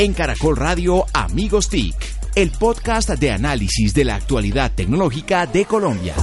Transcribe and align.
En 0.00 0.14
Caracol 0.14 0.56
Radio 0.56 1.04
Amigos 1.12 1.68
TIC, 1.68 1.94
el 2.34 2.50
podcast 2.58 3.10
de 3.10 3.32
análisis 3.32 3.92
de 3.92 4.04
la 4.06 4.14
actualidad 4.14 4.72
tecnológica 4.74 5.44
de 5.44 5.66
Colombia. 5.66 6.14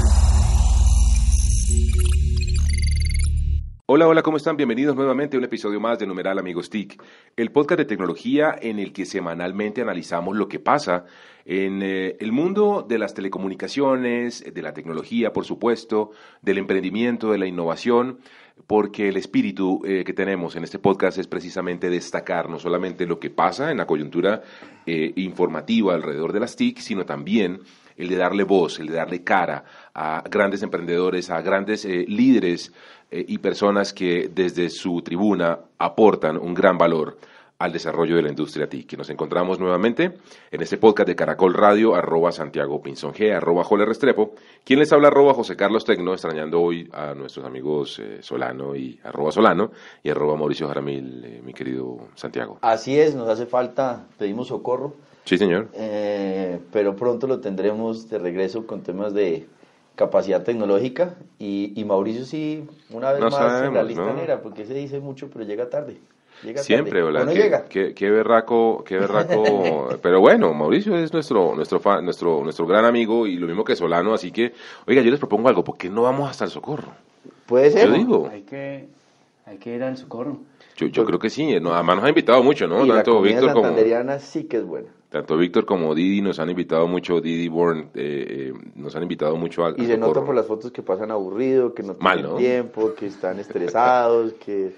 Hola, 3.86 4.08
hola, 4.08 4.24
¿cómo 4.24 4.38
están? 4.38 4.58
Bienvenidos 4.58 4.96
nuevamente 4.96 5.38
a 5.38 5.40
un 5.40 5.46
episodio 5.46 5.80
más 5.80 6.00
de 6.00 6.08
Numeral 6.08 6.40
Amigos 6.40 6.72
TIC, 6.72 7.00
el 7.36 7.52
podcast 7.52 7.78
de 7.78 7.86
tecnología 7.86 8.56
en 8.60 8.80
el 8.80 8.92
que 8.92 9.06
semanalmente 9.06 9.84
analizamos 9.84 10.36
lo 10.36 10.48
que 10.48 10.60
pasa 10.60 11.06
en 11.46 11.84
eh, 11.84 12.18
el 12.20 12.32
mundo 12.32 12.84
de 12.86 12.98
las 12.98 13.14
telecomunicaciones, 13.14 14.44
de 14.52 14.62
la 14.64 14.74
tecnología, 14.74 15.32
por 15.32 15.46
supuesto, 15.46 16.10
del 16.42 16.58
emprendimiento, 16.58 17.32
de 17.32 17.38
la 17.38 17.46
innovación, 17.46 18.20
porque 18.68 19.08
el 19.08 19.16
espíritu 19.16 19.82
eh, 19.86 20.04
que 20.04 20.14
tenemos 20.14 20.58
en 20.58 20.66
este 20.66 20.78
podcast 20.78 21.18
es 21.18 21.28
precisamente 21.28 21.90
destacar 21.90 22.50
no 22.50 22.60
solamente 22.60 23.08
lo 23.08 23.18
que 23.18 23.30
pasa 23.30 23.72
en 23.72 23.78
la 23.78 23.88
coyuntura 23.88 24.44
eh, 24.86 25.14
informativa 25.16 25.94
alrededor 25.94 26.34
de 26.34 26.42
las 26.42 26.58
TIC, 26.58 26.80
sino 26.80 27.06
también 27.06 27.62
el 27.96 28.10
de 28.10 28.18
darle 28.18 28.44
voz, 28.44 28.80
el 28.80 28.88
de 28.88 28.94
darle 28.94 29.24
cara 29.24 29.64
a 29.94 30.22
grandes 30.30 30.62
emprendedores, 30.62 31.30
a 31.30 31.42
grandes 31.42 31.86
líderes 31.86 32.74
eh, 33.10 33.24
y 33.26 33.38
personas 33.38 33.94
que 33.94 34.30
desde 34.34 34.70
su 34.70 35.02
tribuna 35.02 35.60
aportan 35.78 36.38
un 36.38 36.54
gran 36.54 36.78
valor 36.78 37.18
al 37.60 37.72
desarrollo 37.72 38.16
de 38.16 38.22
la 38.22 38.30
industria 38.30 38.70
TIC. 38.70 38.98
Nos 38.98 39.10
encontramos 39.10 39.60
nuevamente 39.60 40.14
en 40.52 40.62
este 40.62 40.78
podcast 40.78 41.08
de 41.08 41.16
Caracol 41.16 41.54
Radio, 41.54 41.96
arroba 41.96 42.32
Santiago 42.32 42.82
Pinzón 42.82 43.14
G, 43.14 43.36
arroba 43.36 43.64
Jole 43.64 43.86
Restrepo. 43.86 44.34
¿Quién 44.64 44.80
les 44.80 44.92
habla? 44.94 45.08
Arroba 45.08 45.34
José 45.34 45.56
Carlos 45.56 45.84
Tecno, 45.84 46.14
extrañando 46.14 46.62
hoy 46.62 46.90
a 46.94 47.14
nuestros 47.16 47.46
amigos 47.46 48.00
eh, 48.00 48.20
Solano 48.22 48.76
y 48.76 49.00
arroba 49.04 49.32
Solano 49.32 49.72
y 50.04 50.10
arroba 50.10 50.36
Mauricio 50.36 50.68
Jaramil, 50.68 51.24
eh, 51.26 51.42
mi 51.44 51.54
querido 51.54 51.98
Santiago. 52.16 52.60
Así 52.62 53.00
es, 53.00 53.16
nos 53.16 53.28
hace 53.28 53.48
falta, 53.48 54.06
pedimos 54.18 54.50
socorro. 54.50 54.94
Sí, 55.26 55.38
señor. 55.38 55.68
pero 56.72 56.96
pronto 56.96 57.28
lo 57.28 57.42
tendremos 57.42 58.10
de 58.10 58.18
regreso 58.18 58.66
con 58.66 58.82
temas 58.82 59.14
de 59.14 59.46
capacidad 59.96 60.44
tecnológica 60.44 61.16
y, 61.38 61.84
Mauricio 61.86 62.24
sí, 62.24 62.66
una 62.92 63.12
vez 63.12 63.22
más 63.22 63.64
en 63.64 63.74
la 63.74 63.84
lista 63.84 64.14
negra, 64.14 64.42
porque 64.42 64.66
se 64.66 64.74
dice 64.74 65.02
mucho, 65.02 65.30
pero 65.30 65.44
llega 65.44 65.70
tarde. 65.70 65.98
Siempre, 66.58 67.02
¿verdad? 67.02 67.28
llega? 67.34 67.66
Qué, 67.66 67.94
qué, 67.94 68.10
berraco, 68.10 68.84
qué 68.86 68.98
berraco. 68.98 69.90
pero 70.02 70.20
bueno, 70.20 70.54
Mauricio 70.54 70.96
es 70.98 71.12
nuestro, 71.12 71.56
nuestro, 71.56 71.82
nuestro, 72.02 72.44
nuestro 72.44 72.68
gran 72.68 72.86
amigo 72.86 73.26
y 73.26 73.38
lo 73.38 73.48
mismo 73.48 73.64
que 73.64 73.76
Solano, 73.76 74.14
así 74.14 74.32
que, 74.32 74.54
oiga, 74.86 75.02
yo 75.02 75.10
les 75.12 75.20
propongo 75.20 75.50
algo, 75.50 75.64
¿por 75.64 75.78
qué 75.78 75.90
no 75.90 76.04
vamos 76.04 76.30
hasta 76.30 76.46
el 76.46 76.52
socorro? 76.52 76.94
Puede 77.46 77.72
ser. 77.72 77.88
Yo 77.88 77.94
digo. 77.94 78.30
Hay 78.32 78.44
que, 78.44 78.88
hay 79.46 79.58
que 79.58 79.76
ir 79.76 79.84
al 79.84 79.98
socorro. 79.98 80.40
Yo, 80.76 80.88
yo 80.88 81.06
creo 81.06 81.18
que 81.18 81.30
sí, 81.30 81.56
además 81.56 81.96
nos 81.96 82.06
ha 82.06 82.10
invitado 82.10 82.44
mucho, 82.44 82.68
¿no? 82.68 82.86
Y 82.86 82.90
Tanto 82.90 83.16
la 83.16 83.22
Víctor 83.22 83.54
como. 83.54 84.20
sí 84.20 84.44
que 84.44 84.58
es 84.58 84.66
buena. 84.66 84.90
Tanto 85.10 85.38
Víctor 85.38 85.66
como 85.66 85.96
Didi 85.96 86.22
nos 86.22 86.38
han 86.40 86.50
invitado 86.50 86.86
mucho, 86.86 87.22
Didi 87.22 87.48
Born, 87.48 87.92
eh, 87.96 88.52
eh, 88.52 88.54
nos 88.76 88.94
han 88.96 89.04
invitado 89.04 89.38
mucho 89.38 89.66
al. 89.66 89.80
Y 89.82 89.86
se 89.86 89.98
nota 89.98 90.24
por 90.24 90.36
las 90.36 90.46
fotos 90.46 90.72
que 90.72 90.84
pasan 90.84 91.12
aburrido, 91.12 91.74
que 91.74 91.82
no 91.82 91.96
tienen 91.96 92.36
tiempo, 92.36 92.94
que 92.94 93.08
están 93.08 93.40
estresados, 93.40 94.34
que, 94.34 94.74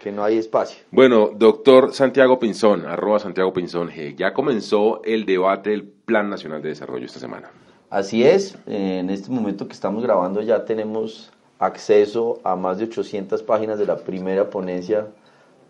que, 0.00 0.12
no 0.12 0.24
hay 0.24 0.38
espacio. 0.38 0.82
Bueno, 0.90 1.30
doctor 1.34 1.92
Santiago 1.92 2.38
Pinzón, 2.38 2.86
arroba 2.86 3.18
Santiago 3.18 3.52
Pinzón 3.52 3.90
G, 3.90 4.16
ya 4.16 4.32
comenzó 4.32 5.02
el 5.04 5.26
debate 5.26 5.70
del 5.70 5.84
Plan 5.84 6.28
Nacional 6.30 6.62
de 6.62 6.70
Desarrollo 6.70 7.06
esta 7.06 7.20
semana. 7.20 7.50
Así 7.90 8.24
es, 8.24 8.56
en 8.66 9.10
este 9.10 9.30
momento 9.30 9.66
que 9.66 9.72
estamos 9.72 10.02
grabando 10.02 10.42
ya 10.42 10.64
tenemos 10.64 11.32
acceso 11.58 12.38
a 12.44 12.56
más 12.56 12.78
de 12.78 12.84
800 12.84 13.42
páginas 13.42 13.78
de 13.78 13.86
la 13.86 13.96
primera 13.96 14.48
ponencia 14.48 15.08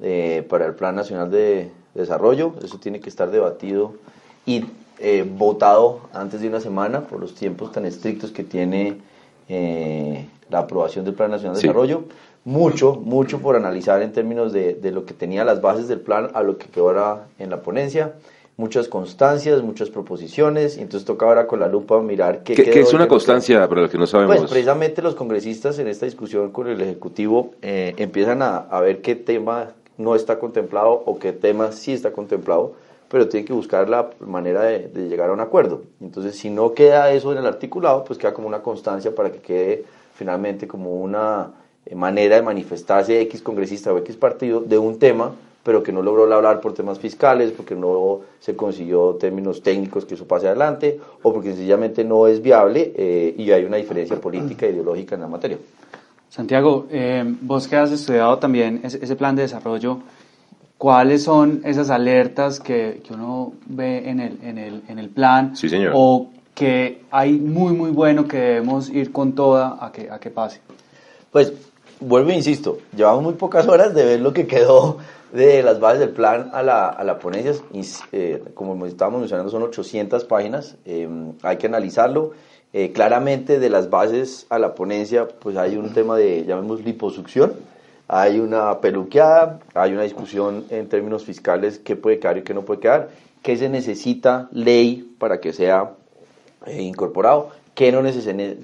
eh, 0.02 0.46
para 0.48 0.66
el 0.66 0.74
Plan 0.74 0.94
Nacional 0.94 1.30
de 1.30 1.70
desarrollo, 1.94 2.54
eso 2.62 2.78
tiene 2.78 3.00
que 3.00 3.08
estar 3.08 3.30
debatido 3.30 3.94
y 4.46 4.64
eh, 4.98 5.26
votado 5.26 6.00
antes 6.12 6.40
de 6.40 6.48
una 6.48 6.60
semana 6.60 7.00
por 7.02 7.20
los 7.20 7.34
tiempos 7.34 7.72
tan 7.72 7.86
estrictos 7.86 8.30
que 8.30 8.44
tiene 8.44 8.98
eh, 9.48 10.26
la 10.50 10.60
aprobación 10.60 11.04
del 11.04 11.14
Plan 11.14 11.30
Nacional 11.30 11.56
de 11.56 11.62
Desarrollo. 11.62 12.04
Mucho, 12.44 12.94
mucho 12.94 13.38
por 13.40 13.56
analizar 13.56 14.02
en 14.02 14.12
términos 14.12 14.52
de, 14.52 14.74
de, 14.74 14.90
lo 14.92 15.04
que 15.04 15.12
tenía 15.12 15.44
las 15.44 15.60
bases 15.60 15.88
del 15.88 16.00
plan 16.00 16.30
a 16.32 16.42
lo 16.42 16.56
que 16.56 16.68
quedó 16.68 16.88
ahora 16.88 17.26
en 17.38 17.50
la 17.50 17.60
ponencia. 17.60 18.14
Muchas 18.56 18.88
constancias, 18.88 19.62
muchas 19.62 19.90
proposiciones, 19.90 20.76
y 20.76 20.82
entonces 20.82 21.06
toca 21.06 21.26
ahora 21.26 21.46
con 21.46 21.60
la 21.60 21.68
lupa 21.68 22.00
mirar 22.00 22.42
qué, 22.42 22.54
¿Qué, 22.54 22.80
es 22.80 22.92
una 22.92 23.08
constancia 23.08 23.66
para 23.68 23.82
los 23.82 23.90
que 23.90 23.98
no 23.98 24.06
sabemos? 24.06 24.36
Pues 24.36 24.50
precisamente 24.50 25.00
los 25.02 25.14
congresistas 25.14 25.78
en 25.78 25.88
esta 25.88 26.06
discusión 26.06 26.50
con 26.50 26.66
el 26.68 26.80
Ejecutivo 26.80 27.52
eh, 27.62 27.94
empiezan 27.96 28.42
a, 28.42 28.56
a 28.56 28.80
ver 28.80 29.00
qué 29.00 29.14
tema 29.14 29.68
no 30.00 30.14
está 30.14 30.38
contemplado 30.38 31.02
o 31.04 31.18
qué 31.18 31.32
tema 31.32 31.72
sí 31.72 31.92
está 31.92 32.12
contemplado, 32.12 32.74
pero 33.08 33.28
tiene 33.28 33.44
que 33.44 33.52
buscar 33.52 33.88
la 33.88 34.10
manera 34.20 34.62
de, 34.62 34.88
llegar 35.08 35.30
a 35.30 35.32
un 35.32 35.40
acuerdo. 35.40 35.82
Entonces, 36.00 36.36
si 36.36 36.48
no 36.48 36.72
queda 36.72 37.12
eso 37.12 37.32
en 37.32 37.38
el 37.38 37.46
articulado, 37.46 38.04
pues 38.04 38.18
queda 38.18 38.32
como 38.32 38.48
una 38.48 38.62
constancia 38.62 39.14
para 39.14 39.30
que 39.30 39.40
quede 39.40 39.84
finalmente 40.20 40.68
como 40.68 40.96
una 40.96 41.48
eh, 41.86 41.94
manera 41.94 42.36
de 42.36 42.42
manifestarse 42.42 43.22
X 43.22 43.40
congresista 43.40 43.90
o 43.90 43.96
X 43.96 44.16
partido 44.16 44.60
de 44.60 44.76
un 44.76 44.98
tema, 44.98 45.32
pero 45.64 45.82
que 45.82 45.92
no 45.92 46.02
logró 46.02 46.30
hablar 46.34 46.60
por 46.60 46.74
temas 46.74 46.98
fiscales, 46.98 47.52
porque 47.52 47.74
no 47.74 48.20
se 48.38 48.54
consiguió 48.54 49.14
términos 49.14 49.62
técnicos 49.62 50.04
que 50.04 50.16
eso 50.16 50.26
pase 50.26 50.46
adelante, 50.46 51.00
o 51.22 51.32
porque 51.32 51.52
sencillamente 51.52 52.04
no 52.04 52.26
es 52.26 52.42
viable 52.42 52.92
eh, 52.94 53.34
y 53.34 53.50
hay 53.50 53.64
una 53.64 53.78
diferencia 53.78 54.20
política 54.20 54.66
e 54.66 54.72
ideológica 54.72 55.14
en 55.14 55.22
la 55.22 55.28
materia. 55.28 55.56
Santiago, 56.28 56.86
eh, 56.90 57.24
vos 57.40 57.66
que 57.66 57.76
has 57.76 57.90
estudiado 57.90 58.38
también 58.38 58.82
ese, 58.84 59.16
plan 59.16 59.34
de 59.34 59.42
desarrollo, 59.42 60.00
¿cuáles 60.76 61.22
son 61.24 61.62
esas 61.64 61.88
alertas 61.88 62.60
que, 62.60 63.00
que 63.02 63.14
uno 63.14 63.54
ve 63.64 64.06
en 64.10 64.20
el, 64.20 64.38
en 64.42 64.58
el, 64.58 64.82
en 64.86 64.98
el 64.98 65.08
plan? 65.08 65.56
Sí, 65.56 65.70
señor. 65.70 65.92
O 65.96 66.28
que 66.60 67.00
hay 67.10 67.38
muy, 67.38 67.72
muy 67.72 67.90
bueno 67.90 68.28
que 68.28 68.36
debemos 68.36 68.90
ir 68.90 69.12
con 69.12 69.34
toda 69.34 69.78
a 69.80 69.90
que, 69.90 70.10
a 70.10 70.20
que 70.20 70.28
pase. 70.28 70.60
Pues, 71.32 71.54
vuelvo 72.00 72.28
e 72.28 72.34
insisto, 72.34 72.76
llevamos 72.94 73.22
muy 73.22 73.32
pocas 73.32 73.66
horas 73.66 73.94
de 73.94 74.04
ver 74.04 74.20
lo 74.20 74.34
que 74.34 74.46
quedó 74.46 74.98
de 75.32 75.62
las 75.62 75.80
bases 75.80 76.00
del 76.00 76.10
plan 76.10 76.50
a 76.52 76.62
la, 76.62 76.90
a 76.90 77.02
la 77.02 77.18
ponencia. 77.18 77.54
Eh, 78.12 78.44
como 78.52 78.84
estábamos 78.84 79.20
mencionando, 79.20 79.50
son 79.50 79.62
800 79.62 80.26
páginas, 80.26 80.76
eh, 80.84 81.08
hay 81.42 81.56
que 81.56 81.66
analizarlo 81.66 82.32
eh, 82.74 82.92
claramente 82.92 83.58
de 83.58 83.70
las 83.70 83.88
bases 83.88 84.46
a 84.50 84.58
la 84.58 84.74
ponencia, 84.74 85.28
pues 85.28 85.56
hay 85.56 85.78
un 85.78 85.94
tema 85.94 86.18
de, 86.18 86.44
llamemos, 86.44 86.84
liposucción, 86.84 87.54
hay 88.06 88.38
una 88.38 88.80
peluqueada, 88.80 89.60
hay 89.72 89.94
una 89.94 90.02
discusión 90.02 90.66
en 90.68 90.90
términos 90.90 91.24
fiscales, 91.24 91.78
qué 91.78 91.96
puede 91.96 92.18
quedar 92.18 92.36
y 92.36 92.42
qué 92.42 92.52
no 92.52 92.66
puede 92.66 92.80
quedar, 92.80 93.08
qué 93.40 93.56
se 93.56 93.70
necesita 93.70 94.50
ley 94.52 95.16
para 95.18 95.40
que 95.40 95.54
sea 95.54 95.94
incorporado, 96.68 97.50
qué 97.74 97.92
no, 97.92 98.02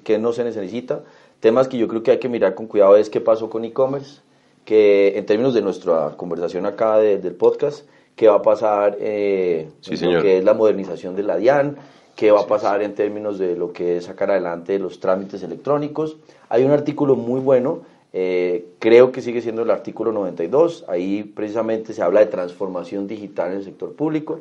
qué 0.04 0.18
no 0.18 0.32
se 0.32 0.44
necesita. 0.44 1.00
Temas 1.40 1.68
que 1.68 1.78
yo 1.78 1.88
creo 1.88 2.02
que 2.02 2.12
hay 2.12 2.18
que 2.18 2.28
mirar 2.28 2.54
con 2.54 2.66
cuidado 2.66 2.96
es 2.96 3.10
qué 3.10 3.20
pasó 3.20 3.50
con 3.50 3.64
e-commerce, 3.64 4.20
que 4.64 5.16
en 5.16 5.26
términos 5.26 5.54
de 5.54 5.62
nuestra 5.62 6.14
conversación 6.16 6.66
acá 6.66 6.98
del 6.98 7.34
podcast, 7.34 7.86
qué 8.16 8.28
va 8.28 8.36
a 8.36 8.42
pasar 8.42 8.96
eh, 9.00 9.68
en 9.86 10.14
lo 10.14 10.22
que 10.22 10.38
es 10.38 10.44
la 10.44 10.54
modernización 10.54 11.14
de 11.14 11.22
la 11.22 11.36
DIAN, 11.36 11.76
qué 12.16 12.30
va 12.32 12.40
a 12.40 12.46
pasar 12.46 12.82
en 12.82 12.94
términos 12.94 13.38
de 13.38 13.54
lo 13.56 13.72
que 13.72 13.98
es 13.98 14.04
sacar 14.06 14.30
adelante 14.30 14.78
los 14.78 14.98
trámites 14.98 15.42
electrónicos. 15.42 16.16
Hay 16.48 16.64
un 16.64 16.70
artículo 16.72 17.14
muy 17.14 17.40
bueno, 17.40 17.82
eh, 18.12 18.68
creo 18.78 19.12
que 19.12 19.20
sigue 19.20 19.42
siendo 19.42 19.62
el 19.62 19.70
artículo 19.70 20.12
92, 20.12 20.86
ahí 20.88 21.22
precisamente 21.22 21.92
se 21.92 22.02
habla 22.02 22.20
de 22.20 22.26
transformación 22.26 23.06
digital 23.06 23.52
en 23.52 23.58
el 23.58 23.64
sector 23.64 23.92
público. 23.92 24.40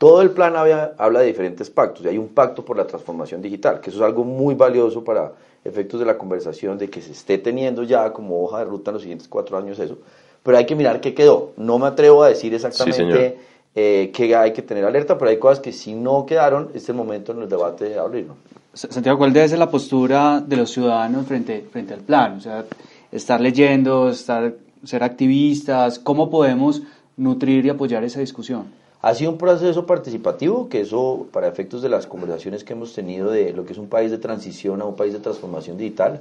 Todo 0.00 0.22
el 0.22 0.30
plan 0.30 0.56
habla 0.56 1.20
de 1.20 1.26
diferentes 1.26 1.68
pactos, 1.68 2.06
y 2.06 2.08
hay 2.08 2.16
un 2.16 2.28
pacto 2.28 2.64
por 2.64 2.74
la 2.74 2.86
transformación 2.86 3.42
digital, 3.42 3.82
que 3.82 3.90
eso 3.90 3.98
es 3.98 4.02
algo 4.02 4.24
muy 4.24 4.54
valioso 4.54 5.04
para 5.04 5.32
efectos 5.62 6.00
de 6.00 6.06
la 6.06 6.16
conversación, 6.16 6.78
de 6.78 6.88
que 6.88 7.02
se 7.02 7.12
esté 7.12 7.36
teniendo 7.36 7.82
ya 7.82 8.10
como 8.10 8.42
hoja 8.42 8.60
de 8.60 8.64
ruta 8.64 8.92
en 8.92 8.94
los 8.94 9.02
siguientes 9.02 9.28
cuatro 9.28 9.58
años 9.58 9.78
eso. 9.78 9.98
Pero 10.42 10.56
hay 10.56 10.64
que 10.64 10.74
mirar 10.74 11.02
qué 11.02 11.12
quedó. 11.12 11.52
No 11.58 11.78
me 11.78 11.86
atrevo 11.86 12.22
a 12.22 12.30
decir 12.30 12.54
exactamente 12.54 13.36
eh, 13.74 14.10
que 14.14 14.34
hay 14.34 14.54
que 14.54 14.62
tener 14.62 14.86
alerta, 14.86 15.18
pero 15.18 15.32
hay 15.32 15.38
cosas 15.38 15.60
que 15.60 15.70
si 15.70 15.92
no 15.92 16.24
quedaron, 16.24 16.68
este 16.68 16.78
es 16.78 16.88
el 16.88 16.94
momento 16.94 17.32
en 17.32 17.42
el 17.42 17.48
debate 17.50 17.90
de 17.90 17.98
abrirlo. 17.98 18.36
Santiago, 18.72 19.18
¿cuál 19.18 19.34
debe 19.34 19.50
ser 19.50 19.58
la 19.58 19.70
postura 19.70 20.40
de 20.40 20.56
los 20.56 20.70
ciudadanos 20.70 21.26
frente, 21.26 21.66
frente 21.70 21.92
al 21.92 22.00
plan? 22.00 22.38
O 22.38 22.40
sea, 22.40 22.64
estar 23.12 23.38
leyendo, 23.38 24.08
estar, 24.08 24.54
ser 24.82 25.02
activistas, 25.04 25.98
¿cómo 25.98 26.30
podemos 26.30 26.80
nutrir 27.18 27.66
y 27.66 27.68
apoyar 27.68 28.02
esa 28.02 28.20
discusión? 28.20 28.79
Ha 29.02 29.14
sido 29.14 29.30
un 29.30 29.38
proceso 29.38 29.86
participativo, 29.86 30.68
que 30.68 30.82
eso, 30.82 31.26
para 31.32 31.48
efectos 31.48 31.80
de 31.80 31.88
las 31.88 32.06
conversaciones 32.06 32.64
que 32.64 32.74
hemos 32.74 32.92
tenido 32.92 33.30
de 33.30 33.52
lo 33.54 33.64
que 33.64 33.72
es 33.72 33.78
un 33.78 33.88
país 33.88 34.10
de 34.10 34.18
transición 34.18 34.82
a 34.82 34.84
un 34.84 34.94
país 34.94 35.14
de 35.14 35.20
transformación 35.20 35.78
digital, 35.78 36.20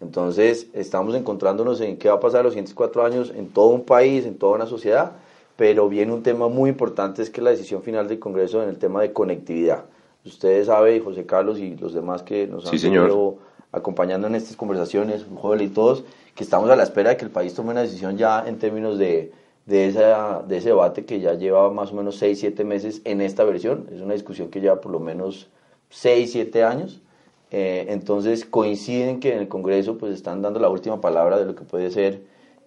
Entonces, 0.00 0.66
estamos 0.72 1.14
encontrándonos 1.14 1.80
en 1.80 1.98
qué 1.98 2.08
va 2.08 2.16
a 2.16 2.20
pasar 2.20 2.42
los 2.42 2.54
siguientes 2.54 2.74
cuatro 2.74 3.04
años 3.04 3.32
en 3.34 3.48
todo 3.48 3.68
un 3.68 3.84
país, 3.84 4.26
en 4.26 4.36
toda 4.36 4.56
una 4.56 4.66
sociedad, 4.66 5.12
pero 5.56 5.88
viene 5.88 6.12
un 6.12 6.24
tema 6.24 6.48
muy 6.48 6.68
importante, 6.68 7.22
es 7.22 7.30
que 7.30 7.40
la 7.40 7.50
decisión 7.50 7.82
final 7.82 8.08
del 8.08 8.18
Congreso 8.18 8.60
en 8.60 8.70
el 8.70 8.76
tema 8.76 9.02
de 9.02 9.12
conectividad. 9.12 9.84
Ustedes 10.24 10.66
saben, 10.66 11.02
José 11.04 11.24
Carlos 11.24 11.60
y 11.60 11.76
los 11.76 11.94
demás 11.94 12.24
que 12.24 12.48
nos 12.48 12.66
han 12.66 12.92
ido 12.92 13.36
acompañando 13.70 14.26
en 14.26 14.34
estas 14.34 14.56
conversaciones, 14.56 15.24
joven 15.36 15.60
y 15.60 15.68
todos, 15.68 16.02
que 16.34 16.42
estamos 16.42 16.68
a 16.70 16.74
la 16.74 16.82
espera 16.82 17.10
de 17.10 17.16
que 17.16 17.24
el 17.24 17.30
país 17.30 17.54
tome 17.54 17.70
una 17.70 17.82
decisión 17.82 18.18
ya 18.18 18.44
en 18.48 18.58
términos 18.58 18.98
de 18.98 19.30
de, 19.66 19.88
esa, 19.88 20.42
de 20.46 20.56
ese 20.58 20.70
debate 20.70 21.04
que 21.04 21.20
ya 21.20 21.34
lleva 21.34 21.70
más 21.70 21.92
o 21.92 21.96
menos 21.96 22.16
6, 22.16 22.38
7 22.40 22.64
meses 22.64 23.02
en 23.04 23.20
esta 23.20 23.44
versión. 23.44 23.88
Es 23.92 24.00
una 24.00 24.14
discusión 24.14 24.48
que 24.48 24.60
lleva 24.60 24.80
por 24.80 24.92
lo 24.92 25.00
menos 25.00 25.48
6, 25.90 26.32
7 26.32 26.64
años. 26.64 27.02
Eh, 27.50 27.86
entonces 27.90 28.44
coinciden 28.44 29.20
que 29.20 29.32
en 29.32 29.38
el 29.40 29.48
Congreso 29.48 29.98
pues 29.98 30.12
están 30.12 30.42
dando 30.42 30.58
la 30.60 30.68
última 30.68 31.00
palabra 31.00 31.38
de 31.38 31.44
lo 31.44 31.54
que 31.54 31.62
puede 31.64 31.90
ser 31.90 32.22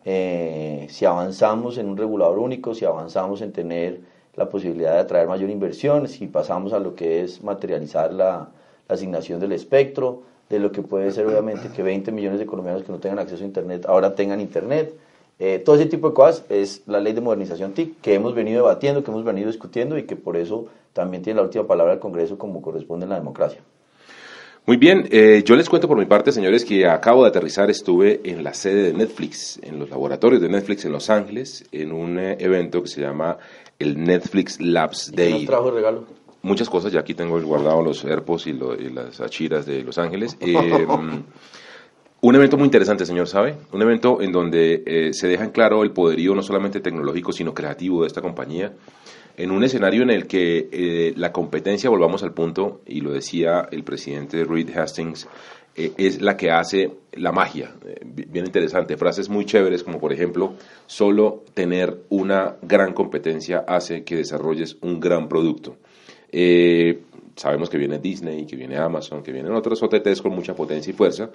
eh, 0.05 0.87
si 0.89 1.05
avanzamos 1.05 1.77
en 1.77 1.89
un 1.89 1.97
regulador 1.97 2.39
único, 2.39 2.73
si 2.73 2.85
avanzamos 2.85 3.41
en 3.41 3.51
tener 3.51 3.99
la 4.35 4.49
posibilidad 4.49 4.93
de 4.93 4.99
atraer 4.99 5.27
mayor 5.27 5.49
inversión, 5.49 6.07
si 6.07 6.27
pasamos 6.27 6.71
a 6.71 6.79
lo 6.79 6.95
que 6.95 7.21
es 7.23 7.43
materializar 7.43 8.13
la, 8.13 8.49
la 8.87 8.95
asignación 8.95 9.39
del 9.41 9.51
espectro, 9.51 10.23
de 10.49 10.59
lo 10.59 10.71
que 10.71 10.81
puede 10.81 11.11
ser 11.11 11.27
obviamente 11.27 11.69
que 11.69 11.83
20 11.83 12.11
millones 12.11 12.39
de 12.39 12.45
colombianos 12.45 12.83
que 12.83 12.91
no 12.91 12.99
tengan 12.99 13.19
acceso 13.19 13.43
a 13.43 13.47
Internet 13.47 13.85
ahora 13.87 14.15
tengan 14.15 14.39
Internet. 14.41 14.95
Eh, 15.41 15.59
todo 15.59 15.77
ese 15.77 15.85
tipo 15.85 16.09
de 16.09 16.13
cosas 16.13 16.43
es 16.49 16.83
la 16.85 16.99
ley 16.99 17.13
de 17.13 17.21
modernización 17.21 17.73
TIC 17.73 18.01
que 18.01 18.13
hemos 18.13 18.35
venido 18.35 18.57
debatiendo, 18.57 19.03
que 19.03 19.09
hemos 19.09 19.23
venido 19.23 19.47
discutiendo 19.47 19.97
y 19.97 20.03
que 20.03 20.17
por 20.17 20.35
eso 20.35 20.67
también 20.91 21.23
tiene 21.23 21.37
la 21.37 21.43
última 21.43 21.65
palabra 21.65 21.93
el 21.93 21.99
Congreso 21.99 22.37
como 22.37 22.61
corresponde 22.61 23.05
en 23.05 23.11
la 23.11 23.15
democracia. 23.15 23.61
Muy 24.65 24.75
bien, 24.75 25.07
eh, 25.09 25.41
yo 25.45 25.55
les 25.55 25.69
cuento 25.69 25.87
por 25.87 25.97
mi 25.97 26.05
parte, 26.05 26.33
señores, 26.33 26.65
que 26.65 26.85
acabo 26.85 27.23
de 27.23 27.29
aterrizar, 27.29 27.69
estuve 27.69 28.19
en 28.25 28.43
la 28.43 28.53
sede 28.53 28.83
de 28.83 28.93
Netflix, 28.93 29.59
en 29.63 29.79
los 29.79 29.89
laboratorios 29.89 30.41
de 30.41 30.49
Netflix 30.49 30.83
en 30.83 30.91
Los 30.91 31.09
Ángeles, 31.09 31.65
en 31.71 31.93
un 31.93 32.19
eh, 32.19 32.35
evento 32.39 32.83
que 32.83 32.89
se 32.89 33.01
llama 33.01 33.37
el 33.79 34.03
Netflix 34.03 34.59
Labs 34.59 35.11
Day. 35.15 35.43
¿Y 35.43 35.45
trajo 35.45 35.71
regalo? 35.71 36.03
Muchas 36.41 36.69
cosas, 36.69 36.91
ya 36.91 36.99
aquí 36.99 37.13
tengo 37.13 37.41
guardado 37.41 37.81
los 37.81 38.03
AirPods 38.03 38.47
y, 38.47 38.49
y 38.51 38.89
las 38.89 39.21
achiras 39.21 39.65
de 39.65 39.83
Los 39.83 39.97
Ángeles. 39.97 40.37
Un 42.21 42.35
evento 42.35 42.57
muy 42.57 42.65
interesante, 42.65 43.05
señor, 43.05 43.29
¿sabe? 43.29 43.55
Un 43.71 43.81
evento 43.81 44.21
en 44.21 44.33
donde 44.33 44.83
eh, 44.85 45.13
se 45.13 45.29
deja 45.29 45.45
en 45.45 45.51
claro 45.51 45.83
el 45.83 45.91
poderío 45.91 46.35
no 46.35 46.41
solamente 46.41 46.81
tecnológico, 46.81 47.31
sino 47.31 47.53
creativo 47.53 48.01
de 48.01 48.07
esta 48.07 48.21
compañía, 48.21 48.73
en 49.37 49.51
un 49.51 49.63
escenario 49.63 50.03
en 50.03 50.09
el 50.09 50.27
que 50.27 50.67
eh, 50.69 51.13
la 51.15 51.31
competencia, 51.31 51.89
volvamos 51.89 52.21
al 52.23 52.33
punto, 52.33 52.81
y 52.85 52.99
lo 52.99 53.13
decía 53.13 53.69
el 53.71 53.85
presidente 53.85 54.43
Reed 54.43 54.77
Hastings, 54.77 55.29
eh, 55.77 55.93
es 55.95 56.21
la 56.21 56.35
que 56.35 56.51
hace 56.51 56.91
la 57.13 57.31
magia. 57.31 57.73
bien 58.03 58.45
interesante, 58.45 58.97
frases 58.97 59.29
muy 59.29 59.45
chéveres 59.45 59.85
como 59.85 59.97
por 59.97 60.11
ejemplo, 60.11 60.55
solo 60.87 61.45
tener 61.53 62.01
una 62.09 62.57
gran 62.61 62.91
competencia 62.91 63.59
hace 63.65 64.03
que 64.03 64.17
desarrolles 64.17 64.75
un 64.81 64.99
gran 64.99 65.29
producto 65.29 65.77
sabemos 67.39 67.69
que 67.69 67.77
viene 67.77 67.99
Disney, 67.99 68.45
que 68.45 68.57
viene 68.57 68.77
Amazon, 68.77 69.23
que 69.23 69.31
vienen 69.31 69.53
otros 69.53 69.81
OTTs 69.81 70.21
con 70.21 70.33
mucha 70.33 70.53
potencia 70.53 70.91
y 70.91 70.93
fuerza, 70.93 71.29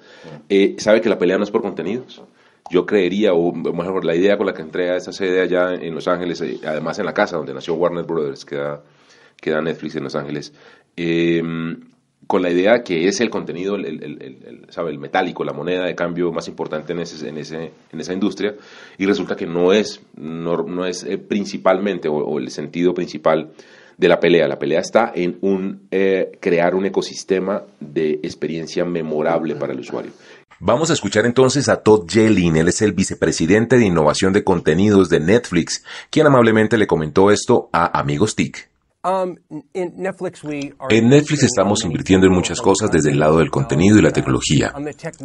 eh, 0.48 0.76
sabe 0.78 1.00
que 1.00 1.08
la 1.08 1.18
pelea 1.18 1.38
no 1.38 1.44
es 1.44 1.50
por 1.50 1.62
contenidos. 1.62 2.22
Yo 2.70 2.84
creería, 2.84 3.32
o 3.32 3.52
mejor, 3.52 4.04
la 4.04 4.14
idea 4.14 4.36
con 4.36 4.46
la 4.46 4.52
que 4.52 4.62
entré 4.62 4.90
a 4.90 4.96
esa 4.96 5.12
sede 5.12 5.40
allá 5.40 5.72
en 5.74 5.94
Los 5.94 6.06
Ángeles, 6.06 6.40
eh, 6.42 6.60
además 6.66 6.98
en 6.98 7.06
la 7.06 7.14
casa 7.14 7.36
donde 7.36 7.54
nació 7.54 7.74
Warner 7.74 8.04
Brothers, 8.04 8.44
que 8.44 8.56
da, 8.56 9.62
Netflix 9.62 9.96
en 9.96 10.04
Los 10.04 10.14
Ángeles, 10.14 10.52
em, 10.96 11.80
con 12.26 12.42
la 12.42 12.50
idea 12.50 12.82
que 12.82 13.06
es 13.06 13.20
el 13.20 13.30
contenido, 13.30 13.76
el, 13.76 14.66
¿sabe? 14.70 14.90
el 14.90 14.98
metálico, 14.98 15.44
la 15.44 15.52
moneda 15.52 15.84
de 15.84 15.94
cambio 15.94 16.32
más 16.32 16.48
importante 16.48 16.92
en, 16.92 17.00
ese, 17.00 17.28
en, 17.28 17.38
ese, 17.38 17.72
en 17.92 18.00
esa 18.00 18.12
industria, 18.12 18.54
y 18.98 19.06
resulta 19.06 19.36
que 19.36 19.46
no 19.46 19.72
es, 19.72 20.02
no, 20.16 20.86
es 20.86 21.04
eh, 21.04 21.18
principalmente 21.18 22.08
o 22.08 22.38
el 22.38 22.50
sentido 22.50 22.94
principal 22.94 23.52
de 23.96 24.08
la 24.08 24.20
pelea. 24.20 24.48
La 24.48 24.58
pelea 24.58 24.80
está 24.80 25.12
en 25.14 25.38
un, 25.42 25.86
eh, 25.90 26.32
crear 26.40 26.74
un 26.74 26.86
ecosistema 26.86 27.62
de 27.80 28.20
experiencia 28.22 28.84
memorable 28.84 29.54
para 29.56 29.72
el 29.72 29.80
usuario. 29.80 30.12
Vamos 30.60 30.90
a 30.90 30.94
escuchar 30.94 31.26
entonces 31.26 31.68
a 31.68 31.82
Todd 31.82 32.08
Yelin, 32.08 32.56
él 32.56 32.68
es 32.68 32.80
el 32.80 32.92
vicepresidente 32.92 33.76
de 33.76 33.86
innovación 33.86 34.32
de 34.32 34.44
contenidos 34.44 35.10
de 35.10 35.20
Netflix, 35.20 35.84
quien 36.10 36.26
amablemente 36.26 36.78
le 36.78 36.86
comentó 36.86 37.30
esto 37.30 37.68
a 37.72 37.98
Amigos 37.98 38.36
TIC. 38.36 38.73
Um, 39.04 39.36
en 39.74 41.08
Netflix 41.10 41.42
estamos 41.42 41.84
invirtiendo 41.84 42.26
en 42.26 42.32
muchas 42.32 42.58
cosas 42.58 42.90
desde 42.90 43.10
el 43.10 43.18
lado 43.18 43.38
del 43.38 43.50
contenido 43.50 43.98
y 43.98 44.02
la 44.02 44.10
tecnología. 44.10 44.72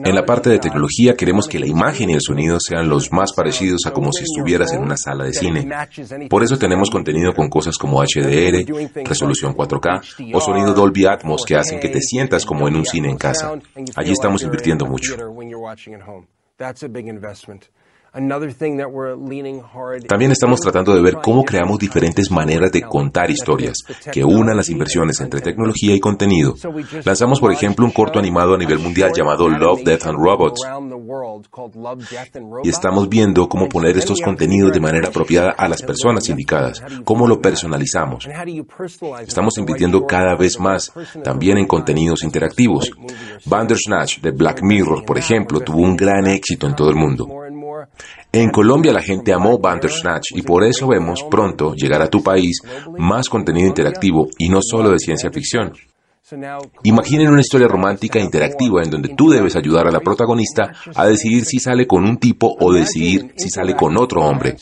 En 0.04 0.16
la 0.16 0.26
parte 0.26 0.50
de 0.50 0.60
tecnología 0.60 1.16
queremos 1.16 1.48
que 1.48 1.60
la 1.60 1.66
imagen 1.66 2.10
y 2.10 2.14
el 2.14 2.22
sonido 2.22 2.58
sean 2.60 2.90
los 2.90 3.14
más 3.14 3.32
parecidos 3.32 3.86
a 3.86 3.94
como 3.94 4.12
si 4.12 4.26
estuvieras 4.26 4.74
en 4.74 4.82
una 4.82 4.98
sala 4.98 5.24
de 5.24 5.34
cine. 5.34 5.66
Por 6.30 6.44
eso 6.44 6.58
tenemos 6.60 6.90
contenido 6.90 7.34
con 7.34 7.48
cosas 7.48 7.78
como 7.78 8.02
HDR, 8.02 8.66
resolución 9.06 9.56
4K 9.56 10.34
o 10.34 10.42
sonido 10.42 10.74
Dolby 10.74 11.06
Atmos 11.06 11.46
que 11.46 11.56
hacen 11.56 11.80
que 11.80 11.88
te 11.88 12.02
sientas 12.02 12.46
como 12.46 12.68
en 12.68 12.76
un 12.76 12.86
cine 12.86 13.10
en 13.10 13.18
casa. 13.18 13.54
Allí 13.96 14.12
estamos 14.12 14.44
invirtiendo 14.44 14.88
mucho. 14.88 15.16
También 20.08 20.32
estamos 20.32 20.60
tratando 20.60 20.94
de 20.96 21.02
ver 21.02 21.18
cómo 21.22 21.44
creamos 21.44 21.78
diferentes 21.80 22.32
maneras 22.32 22.72
de 22.72 22.82
contar 22.82 23.30
historias 23.30 23.78
que 24.12 24.24
unan 24.24 24.58
las 24.58 24.70
inversiones 24.70 25.20
entre 25.22 25.42
tecnología 25.42 25.94
y 25.94 26.00
contenido. 26.00 26.56
Lanzamos, 27.04 27.40
por 27.40 27.52
ejemplo, 27.52 27.86
un 27.86 27.92
corto 27.92 28.20
animado 28.20 28.56
a 28.56 28.58
nivel 28.58 28.80
mundial 28.80 29.12
llamado 29.16 29.48
Love, 29.48 29.84
Death 29.84 30.08
and 30.08 30.18
Robots. 30.18 30.62
Y 32.64 32.70
estamos 32.70 33.10
viendo 33.10 33.48
cómo 33.48 33.70
poner 33.70 33.98
estos 33.98 34.22
contenidos 34.22 34.74
de 34.74 34.80
manera 34.80 35.10
apropiada 35.10 35.52
a 35.58 35.68
las 35.68 35.82
personas 35.82 36.28
indicadas, 36.30 36.82
cómo 37.04 37.28
lo 37.28 37.40
personalizamos. 37.40 38.28
Estamos 39.26 39.58
invirtiendo 39.58 40.06
cada 40.06 40.36
vez 40.36 40.60
más 40.60 40.92
también 41.24 41.58
en 41.58 41.68
contenidos 41.68 42.24
interactivos. 42.24 42.92
Bandersnatch 43.46 44.20
de 44.20 44.32
Black 44.32 44.62
Mirror, 44.64 45.06
por 45.06 45.18
ejemplo, 45.18 45.60
tuvo 45.60 45.82
un 45.82 45.96
gran 45.96 46.28
éxito 46.28 46.68
en 46.68 46.76
todo 46.76 46.90
el 46.90 46.96
mundo. 46.96 47.28
En 48.32 48.50
Colombia 48.50 48.94
la 48.94 49.02
gente 49.02 49.34
amó 49.34 49.60
Bandersnatch 49.60 50.32
y 50.36 50.42
por 50.42 50.64
eso 50.64 50.88
vemos 50.88 51.24
pronto 51.30 51.74
llegar 51.74 52.02
a 52.02 52.10
tu 52.10 52.24
país 52.24 52.62
más 52.98 53.30
contenido 53.30 53.68
interactivo 53.68 54.28
y 54.38 54.50
no 54.50 54.60
solo 54.62 54.90
de 54.92 55.00
ciencia 55.00 55.32
ficción. 55.32 55.74
Imaginen 56.84 57.30
una 57.30 57.42
historia 57.42 57.68
romántica 57.68 58.20
interactiva 58.20 58.84
en 58.84 58.90
donde 58.90 59.10
tú 59.16 59.30
debes 59.30 59.56
ayudar 59.56 59.88
a 59.88 59.92
la 59.92 60.00
protagonista 60.00 60.72
a 60.96 61.08
decidir 61.08 61.46
si 61.46 61.60
sale 61.60 61.88
con 61.88 62.04
un 62.04 62.18
tipo 62.18 62.56
o 62.60 62.72
decidir 62.72 63.34
si 63.36 63.50
sale 63.50 63.76
con 63.76 63.98
otro 63.98 64.22
hombre. 64.22 64.56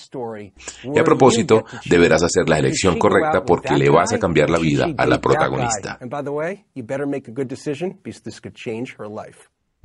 Y 0.84 0.98
a 0.98 1.04
propósito, 1.04 1.66
deberás 1.86 2.24
hacer 2.24 2.48
la 2.48 2.60
elección 2.60 2.98
correcta 2.98 3.44
porque 3.44 3.76
le 3.76 3.90
vas 3.90 4.14
a 4.14 4.20
cambiar 4.20 4.50
la 4.50 4.60
vida 4.60 4.88
a 4.98 5.06
la 5.06 5.20
protagonista. 5.20 6.00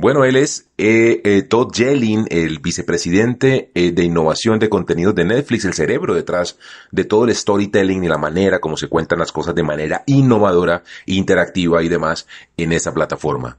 Bueno, 0.02 0.24
él 0.24 0.34
es 0.34 0.68
eh, 0.78 1.20
eh, 1.22 1.42
Todd 1.42 1.70
Yellin, 1.72 2.26
el 2.28 2.58
vicepresidente 2.58 3.70
eh, 3.72 3.92
de 3.92 4.02
innovación 4.02 4.58
de 4.58 4.68
contenidos 4.68 5.14
de 5.14 5.24
Netflix, 5.24 5.64
el 5.64 5.74
cerebro 5.74 6.12
detrás 6.12 6.58
de 6.90 7.04
todo 7.04 7.24
el 7.24 7.32
storytelling 7.32 8.02
y 8.02 8.08
la 8.08 8.18
manera 8.18 8.58
como 8.58 8.76
se 8.76 8.88
cuentan 8.88 9.20
las 9.20 9.30
cosas 9.30 9.54
de 9.54 9.62
manera 9.62 10.02
innovadora, 10.06 10.82
interactiva 11.06 11.84
y 11.84 11.88
demás 11.88 12.26
en 12.56 12.72
esa 12.72 12.92
plataforma. 12.92 13.58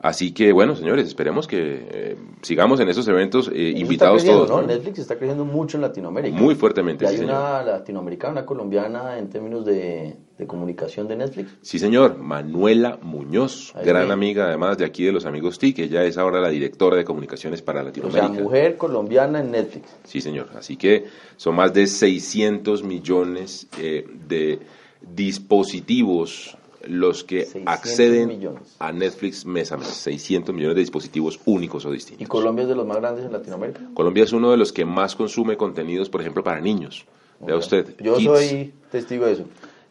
Así 0.00 0.34
que 0.34 0.52
bueno, 0.52 0.74
señores, 0.74 1.06
esperemos 1.06 1.46
que 1.46 1.88
eh, 1.90 2.16
sigamos 2.42 2.80
en 2.80 2.88
esos 2.88 3.06
eventos 3.08 3.48
eh, 3.54 3.72
invitados 3.76 4.24
todos. 4.24 4.50
¿no? 4.50 4.62
Netflix 4.62 4.98
está 4.98 5.16
creciendo 5.16 5.44
mucho 5.44 5.78
en 5.78 5.82
Latinoamérica. 5.82 6.36
Muy 6.36 6.54
fuertemente. 6.54 7.04
Y 7.04 7.08
hay 7.08 7.20
una 7.20 7.62
latinoamericana, 7.62 8.32
una 8.32 8.46
colombiana 8.46 9.18
en 9.18 9.30
términos 9.30 9.64
de, 9.64 10.16
comunicación 10.44 11.08
de 11.08 11.16
Netflix. 11.16 11.52
Sí, 11.62 11.78
señor. 11.78 12.18
Manuela 12.18 12.98
Muñoz, 13.00 13.72
gran 13.82 14.10
amiga 14.10 14.46
además 14.48 14.76
de 14.76 14.84
aquí 14.84 15.04
de 15.04 15.12
los 15.12 15.24
amigos 15.24 15.58
TIC. 15.58 15.78
Ella 15.78 16.04
es 16.04 16.18
ahora 16.18 16.40
la 16.40 16.48
directora 16.48 16.96
de 16.96 17.04
comunicaciones 17.04 17.62
para 17.62 17.82
Latinoamérica. 17.82 18.26
O 18.26 18.34
sea, 18.34 18.42
mujer 18.42 18.76
colombiana 18.76 19.40
en 19.40 19.52
Netflix. 19.52 19.88
Sí, 20.04 20.20
señor. 20.20 20.50
Así 20.54 20.76
que 20.76 21.06
son 21.36 21.54
más 21.54 21.72
de 21.72 21.86
600 21.86 22.82
millones 22.82 23.68
eh, 23.78 24.06
de 24.28 24.58
dispositivos 25.00 26.58
los 26.88 27.24
que 27.24 27.48
acceden 27.66 28.58
a 28.78 28.92
Netflix 28.92 29.44
mes 29.44 29.72
a 29.72 29.76
mes. 29.76 29.88
600 29.88 30.54
millones 30.54 30.76
de 30.76 30.80
dispositivos 30.80 31.40
únicos 31.46 31.84
o 31.84 31.90
distintos. 31.90 32.24
¿Y 32.24 32.28
Colombia 32.28 32.62
es 32.62 32.68
de 32.68 32.74
los 32.74 32.86
más 32.86 32.98
grandes 32.98 33.24
en 33.24 33.32
Latinoamérica? 33.32 33.80
Colombia 33.94 34.24
es 34.24 34.32
uno 34.32 34.50
de 34.50 34.56
los 34.56 34.72
que 34.72 34.84
más 34.84 35.16
consume 35.16 35.56
contenidos, 35.56 36.08
por 36.08 36.20
ejemplo, 36.20 36.44
para 36.44 36.60
niños. 36.60 37.04
Vea 37.40 37.56
usted. 37.56 37.96
Yo 38.00 38.18
soy 38.20 38.72
testigo 38.90 39.26
de 39.26 39.32
eso. 39.32 39.44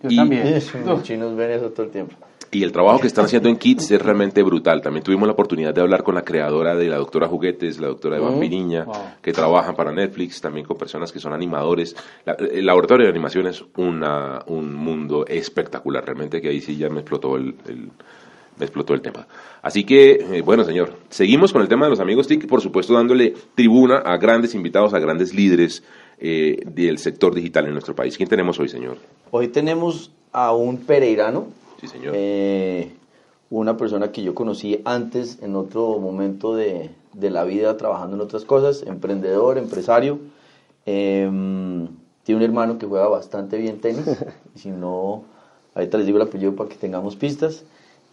Yo 0.04 0.16
también. 0.16 0.62
Los 0.86 1.04
chinos 1.04 1.36
ven 1.36 1.52
eso 1.52 1.70
todo 1.70 1.86
el 1.86 1.92
tiempo. 1.92 2.16
Y 2.56 2.64
el 2.64 2.72
trabajo 2.72 3.00
que 3.00 3.08
están 3.08 3.26
haciendo 3.26 3.50
en 3.50 3.58
Kids 3.58 3.92
es 3.92 4.02
realmente 4.02 4.42
brutal. 4.42 4.82
También 4.82 5.04
tuvimos 5.04 5.28
la 5.28 5.34
oportunidad 5.34 5.74
de 5.74 5.82
hablar 5.82 6.04
con 6.04 6.16
la 6.16 6.22
creadora 6.24 6.74
de 6.74 6.88
la 6.88 6.96
doctora 6.96 7.28
Juguetes, 7.28 7.80
la 7.80 7.88
doctora 7.88 8.16
de 8.16 8.22
Vampiriña, 8.22 8.86
que 9.22 9.34
trabajan 9.34 9.76
para 9.76 9.92
Netflix, 9.92 10.40
también 10.40 10.66
con 10.66 10.78
personas 10.78 11.12
que 11.12 11.20
son 11.20 11.34
animadores. 11.34 11.96
el 12.26 12.66
laboratorio 12.66 13.08
de 13.08 13.12
animación 13.12 13.48
es 13.48 13.62
una, 13.76 14.42
un 14.48 14.74
mundo 14.74 15.26
espectacular, 15.28 16.06
realmente 16.06 16.42
que 16.42 16.48
ahí 16.48 16.62
sí 16.62 16.78
ya 16.78 16.88
me 16.90 17.02
explotó 17.02 17.36
el, 17.36 17.56
me 18.58 18.66
explotó 18.66 18.94
el 18.94 19.02
tema. 19.02 19.28
Así 19.62 19.84
que, 19.84 20.12
eh, 20.32 20.42
bueno, 20.42 20.64
señor, 20.64 20.94
seguimos 21.10 21.52
con 21.52 21.62
el 21.62 21.68
tema 21.68 21.88
de 21.88 21.90
los 21.90 22.00
amigos 22.00 22.28
TIC, 22.28 22.48
por 22.48 22.62
supuesto 22.62 22.94
dándole 22.94 23.34
tribuna 23.56 23.98
a 23.98 24.16
grandes 24.18 24.56
invitados, 24.56 24.94
a 24.94 25.00
grandes 25.00 25.34
líderes 25.34 25.84
eh, 26.20 26.62
del 26.66 27.00
sector 27.00 27.36
digital 27.36 27.66
en 27.66 27.74
nuestro 27.74 27.96
país. 27.96 28.16
¿Quién 28.16 28.30
tenemos 28.30 28.58
hoy, 28.60 28.70
señor? 28.70 28.98
Hoy 29.38 29.50
tenemos 29.50 30.12
a 30.32 30.54
un 30.54 30.78
pereirano 30.78 31.48
Sí, 31.82 31.90
señor. 31.90 32.14
Eh, 32.16 32.94
una 33.50 33.76
persona 33.76 34.14
que 34.14 34.24
yo 34.24 34.34
conocí 34.34 34.80
antes 34.86 35.40
en 35.42 35.58
otro 35.58 36.00
momento 36.00 36.56
de, 36.56 36.92
de 37.12 37.30
la 37.30 37.44
vida 37.44 37.76
trabajando 37.76 38.16
en 38.16 38.22
otras 38.22 38.46
cosas, 38.46 38.84
emprendedor, 38.88 39.58
empresario. 39.58 40.20
Em, 40.86 41.90
tiene 42.24 42.38
un 42.38 42.44
hermano 42.44 42.78
que 42.78 42.86
juega 42.86 43.10
bastante 43.10 43.58
bien 43.58 43.82
tenis. 43.82 44.06
y 44.56 44.60
si 44.60 44.70
no, 44.70 45.26
ahorita 45.74 45.98
les 45.98 46.06
digo 46.06 46.18
el 46.18 46.30
apellido 46.30 46.56
para 46.56 46.70
que 46.70 46.78
tengamos 46.78 47.18
pistas. 47.18 47.66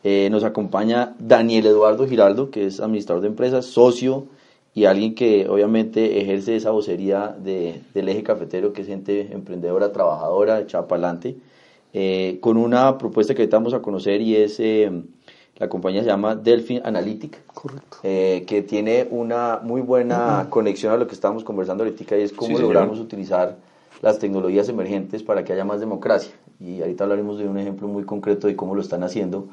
Eh, 0.03 0.29
nos 0.29 0.43
acompaña 0.43 1.15
Daniel 1.21 1.67
Eduardo 1.67 2.09
Giraldo, 2.09 2.51
que 2.51 2.67
es 2.67 2.81
administrador 2.81 3.23
de 3.23 3.29
empresas, 3.29 3.67
socio 3.67 4.27
y 4.75 4.87
alguien 4.87 5.15
que 5.15 5.49
obviamente 5.49 6.21
ejerce 6.21 6.57
esa 6.57 6.71
vocería 6.71 7.29
de, 7.39 7.83
del 7.93 8.09
eje 8.09 8.23
cafetero, 8.23 8.73
que 8.73 8.83
es 8.83 8.87
gente 8.87 9.33
emprendedora, 9.33 9.93
trabajadora, 9.93 10.61
echada 10.61 10.89
para 10.89 11.09
adelante. 11.09 11.37
Eh, 11.93 12.39
con 12.41 12.57
una 12.57 12.97
propuesta 12.97 13.35
que 13.35 13.43
ahorita 13.43 13.59
vamos 13.59 13.75
a 13.75 13.83
conocer 13.83 14.23
y 14.23 14.35
es, 14.35 14.59
eh, 14.61 14.91
la 15.57 15.69
compañía 15.69 16.01
se 16.01 16.09
llama 16.09 16.35
Delphi 16.35 16.81
Analytic, 16.83 17.39
eh, 18.03 18.45
que 18.47 18.63
tiene 18.63 19.07
una 19.11 19.61
muy 19.63 19.83
buena 19.83 20.47
conexión 20.49 20.93
a 20.93 20.97
lo 20.97 21.07
que 21.07 21.15
estábamos 21.15 21.45
conversando 21.45 21.85
ahorita 21.85 22.17
y 22.17 22.23
es 22.23 22.33
cómo 22.33 22.59
logramos 22.59 22.99
utilizar 22.99 23.59
las 24.01 24.19
tecnologías 24.19 24.71
emergentes 24.71 25.23
para 25.23 25.45
que 25.45 25.53
haya 25.53 25.67
más 25.67 25.81
democracia. 25.81 26.33
Y 26.59 26.81
ahorita 26.81 27.05
hablaremos 27.05 27.39
de 27.39 27.47
un 27.47 27.59
ejemplo 27.59 27.89
muy 27.89 28.05
concreto 28.05 28.47
de 28.47 28.57
cómo 28.57 28.75
lo 28.75 28.81
están 28.81 29.03
haciendo, 29.05 29.49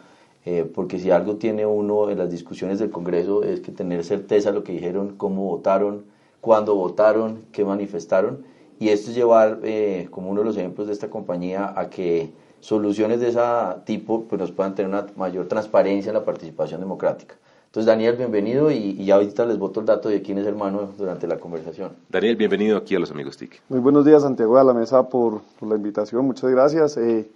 porque 0.73 0.99
si 0.99 1.11
algo 1.11 1.35
tiene 1.35 1.65
uno 1.65 2.09
en 2.09 2.17
las 2.17 2.29
discusiones 2.29 2.79
del 2.79 2.91
Congreso 2.91 3.43
es 3.43 3.59
que 3.61 3.71
tener 3.71 4.03
certeza 4.03 4.49
de 4.49 4.55
lo 4.55 4.63
que 4.63 4.73
dijeron, 4.73 5.15
cómo 5.17 5.45
votaron, 5.45 6.03
cuándo 6.41 6.75
votaron, 6.75 7.39
qué 7.51 7.65
manifestaron 7.65 8.43
y 8.79 8.89
esto 8.89 9.11
es 9.11 9.15
llevar, 9.17 9.59
eh, 9.63 10.07
como 10.09 10.29
uno 10.31 10.39
de 10.39 10.45
los 10.45 10.57
ejemplos 10.57 10.87
de 10.87 10.93
esta 10.93 11.09
compañía, 11.09 11.73
a 11.75 11.89
que 11.89 12.31
soluciones 12.61 13.19
de 13.19 13.29
ese 13.29 13.39
tipo 13.85 14.23
pues, 14.23 14.39
nos 14.39 14.51
puedan 14.51 14.73
tener 14.73 14.89
una 14.89 15.05
mayor 15.17 15.47
transparencia 15.47 16.09
en 16.09 16.13
la 16.13 16.23
participación 16.23 16.79
democrática. 16.79 17.35
Entonces, 17.65 17.85
Daniel, 17.85 18.15
bienvenido 18.15 18.71
y, 18.71 19.05
ya 19.05 19.15
ahorita 19.15 19.45
les 19.45 19.59
voto 19.59 19.81
el 19.81 19.85
dato 19.85 20.09
de 20.09 20.21
quién 20.23 20.39
es 20.39 20.47
hermano 20.47 20.89
durante 20.97 21.27
la 21.27 21.37
conversación. 21.37 21.91
Daniel, 22.09 22.35
bienvenido 22.35 22.77
aquí 22.77 22.95
a 22.95 22.99
los 22.99 23.11
Amigos 23.11 23.37
TIC. 23.37 23.61
Muy 23.69 23.79
buenos 23.79 24.05
días, 24.05 24.23
Santiago 24.23 24.57
de 24.57 24.63
la 24.63 24.73
Mesa, 24.73 25.07
por, 25.07 25.41
la 25.61 25.75
invitación. 25.75 26.25
Muchas 26.25 26.49
gracias. 26.49 26.97
Eh, 26.97 27.29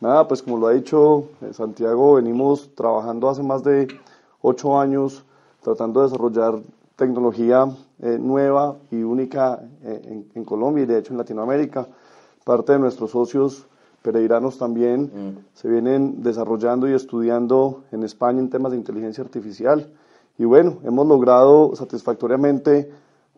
nada, 0.00 0.26
pues 0.26 0.42
como 0.42 0.58
lo 0.58 0.66
ha 0.66 0.72
dicho 0.72 1.28
eh, 1.42 1.52
Santiago, 1.52 2.14
venimos 2.14 2.70
trabajando 2.74 3.28
hace 3.28 3.42
más 3.42 3.62
de 3.62 3.88
ocho 4.42 4.78
años 4.78 5.24
tratando 5.62 6.00
de 6.00 6.06
desarrollar 6.06 6.60
tecnología 6.96 7.68
eh, 8.02 8.18
nueva 8.18 8.76
y 8.90 9.02
única 9.02 9.60
eh, 9.82 10.24
en, 10.34 10.44
Colombia 10.44 10.84
y 10.84 10.86
de 10.86 10.98
hecho 10.98 11.12
en 11.12 11.18
Latinoamérica. 11.18 11.86
Parte 12.44 12.72
de 12.72 12.78
nuestros 12.78 13.10
socios 13.10 13.66
pereiranos 14.02 14.58
también 14.58 15.02
mm. 15.02 15.38
se 15.54 15.68
vienen 15.68 16.22
desarrollando 16.22 16.88
y 16.88 16.92
estudiando 16.92 17.82
en 17.92 18.02
España 18.02 18.40
en 18.40 18.50
temas 18.50 18.72
de 18.72 18.78
inteligencia 18.78 19.22
artificial. 19.22 19.86
Y 20.38 20.44
bueno, 20.44 20.78
hemos 20.84 21.06
logrado 21.06 21.76
satisfactoriamente 21.76 22.90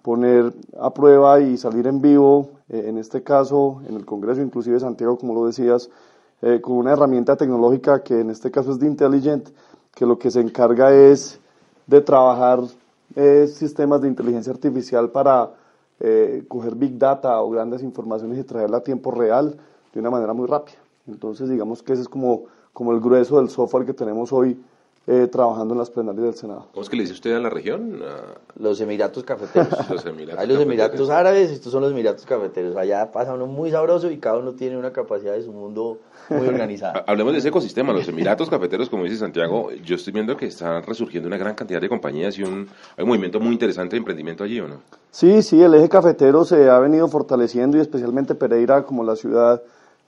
poner 0.03 0.53
a 0.81 0.93
prueba 0.93 1.41
y 1.41 1.57
salir 1.57 1.87
en 1.87 2.01
vivo, 2.01 2.51
eh, 2.69 2.85
en 2.87 2.99
este 2.99 3.23
caso 3.23 3.83
en 3.89 3.97
el 3.97 4.05
Congreso, 4.05 4.41
inclusive 4.41 4.79
Santiago, 4.81 5.19
como 5.19 5.35
lo 5.35 5.47
decías, 5.47 5.91
con 6.61 6.77
una 6.77 6.93
herramienta 6.93 7.37
tecnológica 7.37 8.03
que 8.03 8.19
en 8.19 8.31
este 8.31 8.51
caso 8.51 8.73
es 8.73 8.81
de 8.81 8.87
Intelligent, 8.87 9.49
que 9.95 10.05
lo 10.05 10.19
que 10.19 10.31
se 10.31 10.41
encarga 10.41 10.93
es 10.93 11.39
de 11.87 12.01
trabajar 12.01 12.61
sistemas 13.47 14.01
de 14.01 14.09
inteligencia 14.09 14.53
artificial 14.53 15.11
para 15.11 15.53
eh, 16.05 16.45
coger 16.49 16.75
big 16.75 16.99
data 16.99 17.41
o 17.41 17.51
grandes 17.51 17.81
informaciones 17.81 18.37
y 18.37 18.43
traerla 18.43 18.79
a 18.79 18.83
tiempo 18.83 19.13
real 19.13 19.57
de 19.95 20.01
una 20.01 20.11
manera 20.11 20.33
muy 20.33 20.49
rápida. 20.49 20.79
Entonces, 21.07 21.49
digamos 21.49 21.81
que 21.81 21.93
ese 21.93 22.03
es 22.03 22.09
como, 22.09 22.47
como 22.73 22.93
el 22.93 23.01
grueso 23.01 23.37
del 23.37 23.49
software 23.51 23.87
que 23.87 23.95
tenemos 23.95 24.33
hoy 24.33 24.61
eh, 25.07 25.27
trabajando 25.27 25.75
en 25.75 25.79
las 25.79 25.91
plenarias 25.91 26.25
del 26.25 26.35
Senado. 26.35 26.67
¿Cómo 26.73 26.83
es 26.83 26.89
que 26.89 26.97
le 26.97 27.03
dice 27.03 27.15
usted 27.15 27.35
a 27.35 27.41
la 27.41 27.51
región? 27.51 28.01
Los 28.57 28.81
Emiratos 28.81 29.25
Cafeteros. 29.25 29.69
los 29.91 30.07
Emiratos 30.07 30.41
Hay 30.41 30.47
los 30.47 30.61
Emiratos 30.61 31.11
Árabes 31.11 31.51
y 31.51 31.55
estos 31.55 31.73
son 31.73 31.83
los 31.83 31.91
Emiratos 31.91 32.25
Cafeteros. 32.25 32.77
Allá 32.77 33.11
pasa 33.11 33.35
uno 33.35 33.47
muy 33.47 33.71
sabroso 33.73 34.11
y 34.11 34.19
cada 34.19 34.39
uno 34.39 34.53
tiene 34.53 34.77
una 34.77 34.93
capacidad 34.93 35.33
de 35.33 35.43
su 35.43 35.53
mundo 35.53 35.99
muy 36.29 36.47
organizada. 36.47 37.05
Hablemos 37.09 37.33
de 37.33 37.41
ese 37.41 37.49
ecosistema. 37.49 37.93
Los 37.93 38.07
Emiratos 38.07 38.49
Cafeteros, 38.49 38.89
como 38.89 39.05
dice 39.05 39.17
Santiago, 39.17 39.73
yo 39.73 39.97
estoy 39.97 40.13
viendo 40.13 40.37
que 40.37 40.47
están 40.47 40.83
resurgiendo 40.85 41.27
una 41.27 41.37
gran 41.37 41.55
cantidad 41.57 41.81
de 41.81 41.89
compañías 41.89 42.39
y 42.39 42.45
un, 42.45 42.69
hay 42.97 43.03
un 43.03 43.09
movimiento 43.09 43.41
muy 43.41 43.53
interesante 43.53 43.97
de 43.97 43.99
emprendimiento 43.99 44.45
allí, 44.45 44.61
¿o 44.61 44.69
no? 44.69 44.77
Sí, 45.11 45.43
sí, 45.43 45.61
el 45.61 45.75
eje 45.75 45.89
cafetero 45.89 46.45
se 46.45 46.71
ha 46.71 46.79
venido 46.79 47.09
fortaleciendo 47.09 47.77
y 47.77 47.81
especialmente 47.81 48.35
Pereira 48.35 48.85
como 48.85 49.03
la 49.05 49.17
ciudad 49.17 49.63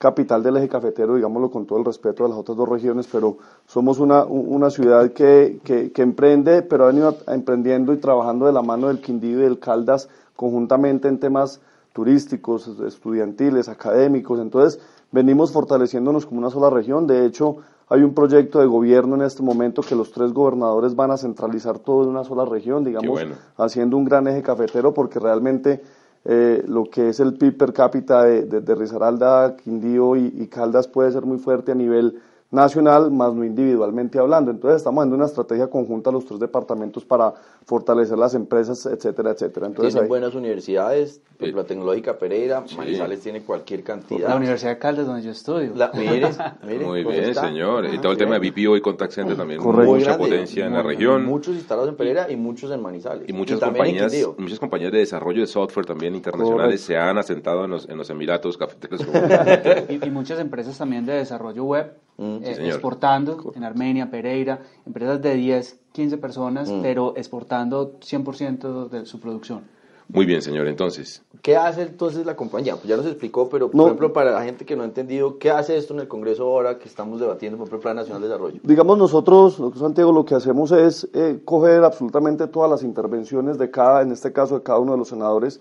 capital 0.05 0.43
del 0.43 0.59
eje 0.59 0.69
cafetero, 0.69 1.15
digámoslo 1.15 1.51
con 1.51 1.65
todo 1.65 1.79
el 1.79 1.85
respeto 1.87 2.25
de 2.25 2.29
las 2.29 2.39
otras 2.39 2.59
dos 2.59 2.69
regiones, 2.69 3.09
pero 3.11 3.39
somos 3.67 3.99
una, 3.99 4.27
una 4.27 4.69
ciudad 4.69 5.13
que, 5.13 5.61
que, 5.65 5.93
que, 5.93 6.03
emprende, 6.03 6.61
pero 6.61 6.85
ha 6.85 6.89
venido 6.89 7.17
emprendiendo 7.27 7.95
y 7.95 7.97
trabajando 7.97 8.45
de 8.45 8.53
la 8.53 8.61
mano 8.61 8.89
del 8.89 9.01
Quindío 9.01 9.39
y 9.39 9.45
del 9.45 9.59
Caldas 9.59 10.11
conjuntamente 10.37 11.09
en 11.09 11.19
temas 11.19 11.63
turísticos, 11.95 12.69
estudiantiles, 12.87 13.71
académicos. 13.71 14.41
Entonces, 14.41 14.79
venimos 15.11 15.53
fortaleciéndonos 15.53 16.27
como 16.27 16.41
una 16.41 16.51
sola 16.51 16.69
región. 16.69 17.07
De 17.07 17.25
hecho, 17.25 17.57
hay 17.89 18.03
un 18.03 18.13
proyecto 18.13 18.61
de 18.61 18.67
gobierno 18.67 19.15
en 19.15 19.23
este 19.23 19.43
momento 19.43 19.81
que 19.81 19.95
los 19.95 20.13
tres 20.13 20.35
gobernadores 20.35 20.95
van 20.95 21.13
a 21.13 21.17
centralizar 21.17 21.79
todo 21.79 22.03
en 22.03 22.11
una 22.11 22.25
sola 22.25 22.45
región, 22.45 22.85
digamos, 22.85 23.23
haciendo 23.57 23.97
un 23.97 24.05
gran 24.05 24.29
eje 24.29 24.43
cafetero, 24.43 24.93
porque 24.93 25.19
realmente 25.19 25.81
eh, 26.25 26.65
lo 26.67 26.85
que 26.85 27.11
es 27.11 27.21
el 27.21 27.35
PIB 27.35 27.57
per 27.59 27.73
cápita 27.73 28.25
de, 28.25 28.45
de, 28.47 28.75
Risaralda, 28.75 29.57
Quindío 29.57 30.17
y, 30.17 30.33
y, 30.35 30.47
Caldas 30.49 30.89
puede 30.89 31.13
ser 31.13 31.23
muy 31.27 31.39
fuerte 31.39 31.73
a 31.73 31.75
nivel 31.75 32.21
nacional, 32.55 33.11
más 33.11 33.35
no 33.35 33.45
individualmente 33.45 34.19
hablando. 34.19 34.51
Entonces 34.51 34.79
estamos 34.79 35.03
haciendo 35.03 35.17
una 35.17 35.27
estrategia 35.27 35.67
conjunta 35.69 36.11
los 36.11 36.25
tres 36.25 36.39
departamentos 36.39 37.05
para 37.05 37.35
fortalecer 37.67 38.17
las 38.17 38.35
empresas, 38.35 38.87
etcétera, 38.87 39.33
etcétera. 39.33 39.67
Entonces, 39.67 39.95
Tienen 39.95 40.09
buenas 40.09 40.35
universidades, 40.35 41.21
la 41.39 41.65
Tecnológica 41.65 42.17
Pereira, 42.19 42.65
Manizales 42.77 43.21
tiene 43.21 43.43
cualquier 43.43 43.83
cantidad. 43.83 44.29
La 44.29 44.37
Universidad 44.37 44.71
de 44.71 44.79
Caldas, 44.79 45.07
donde 45.07 45.23
yo 45.23 45.31
estudio. 45.31 45.73
Muy 45.93 47.05
bien, 47.05 47.35
señor. 47.35 47.87
y 47.93 47.99
todo 47.99 48.13
el 48.13 48.19
tema 48.19 48.39
de 48.39 48.51
BPO 48.51 48.77
y 48.77 48.81
Contact 48.81 49.13
Center 49.13 49.37
también, 49.37 49.61
mucha 49.61 50.17
potencia 50.17 50.67
en 50.67 50.75
la 50.75 50.83
región. 50.83 51.25
Muchos 51.25 51.55
instalados 51.57 51.89
en 51.89 51.97
Pereira 51.97 52.31
y 52.31 52.37
muchos 52.37 52.71
en 52.71 52.81
Manizales. 52.81 53.29
Y 53.29 53.33
muchas, 53.33 53.59
compañías, 53.59 54.13
muchas 54.39 54.61
compañías 54.61 54.93
de 54.93 54.99
desarrollo 54.99 55.41
de 55.41 55.47
software 55.47 55.87
también 55.87 56.15
internacionales 56.15 56.81
se 56.81 56.97
han 56.97 57.19
asentado 57.19 57.65
en 57.65 57.73
los, 57.73 57.89
en 57.89 57.99
los 57.99 58.09
Emiratos 58.11 58.57
cafeteros. 58.57 59.01
y, 59.89 60.05
y 60.05 60.11
muchas 60.11 60.39
empresas 60.39 60.79
también 60.79 61.05
de 61.05 61.15
desarrollo 61.15 61.65
web 61.65 61.95
Mm, 62.17 62.44
exportando 62.51 63.53
en 63.55 63.65
Armenia, 63.65 64.11
Pereira, 64.11 64.61
empresas 64.87 65.21
de 65.23 65.35
10, 65.35 65.79
15 65.93 66.19
personas, 66.19 66.71
Mm. 66.71 66.83
pero 66.83 67.15
exportando 67.17 67.99
100% 68.01 68.89
de 68.89 69.07
su 69.07 69.21
producción. 69.21 69.63
Muy 70.09 70.27
bien, 70.27 70.43
señor. 70.43 70.67
Entonces, 70.69 71.23
¿Qué 71.41 71.57
hace 71.57 71.83
entonces 71.83 72.25
la 72.27 72.37
compañía? 72.37 72.75
Pues 72.77 72.87
ya 72.87 72.97
nos 72.97 73.05
explicó, 73.07 73.49
pero 73.51 73.67
por 73.71 73.77
No. 73.77 73.85
ejemplo, 73.87 74.13
para 74.13 74.31
la 74.31 74.43
gente 74.43 74.65
que 74.65 74.77
no 74.77 74.83
ha 74.83 74.87
entendido, 74.87 75.39
¿qué 75.39 75.51
hace 75.51 75.77
esto 75.77 75.93
en 75.95 76.01
el 76.01 76.09
Congreso 76.09 76.45
ahora 76.45 76.79
que 76.79 76.89
estamos 76.89 77.21
debatiendo 77.21 77.57
por 77.59 77.65
ejemplo, 77.67 77.77
el 77.79 77.83
Plan 77.83 77.97
Nacional 77.97 78.23
de 78.23 78.29
Desarrollo? 78.29 78.61
Digamos 78.63 78.97
nosotros, 78.99 79.59
nosotros, 79.59 79.81
Santiago, 79.83 80.13
lo 80.13 80.25
que 80.25 80.35
hacemos 80.35 80.73
es 80.73 81.09
eh, 81.15 81.41
coger 81.45 81.85
absolutamente 81.85 82.47
todas 82.47 82.71
las 82.71 82.83
intervenciones 82.83 83.59
de 83.59 83.71
cada, 83.71 84.03
en 84.03 84.13
este 84.13 84.33
caso 84.33 84.57
de 84.59 84.63
cada 84.63 84.79
uno 84.79 84.93
de 84.93 84.99
los 84.99 85.09
senadores. 85.09 85.61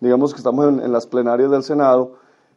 Digamos 0.00 0.32
que 0.34 0.38
estamos 0.38 0.68
en, 0.68 0.80
en 0.80 0.92
las 0.92 1.06
plenarias 1.06 1.50
del 1.50 1.62
Senado 1.64 2.12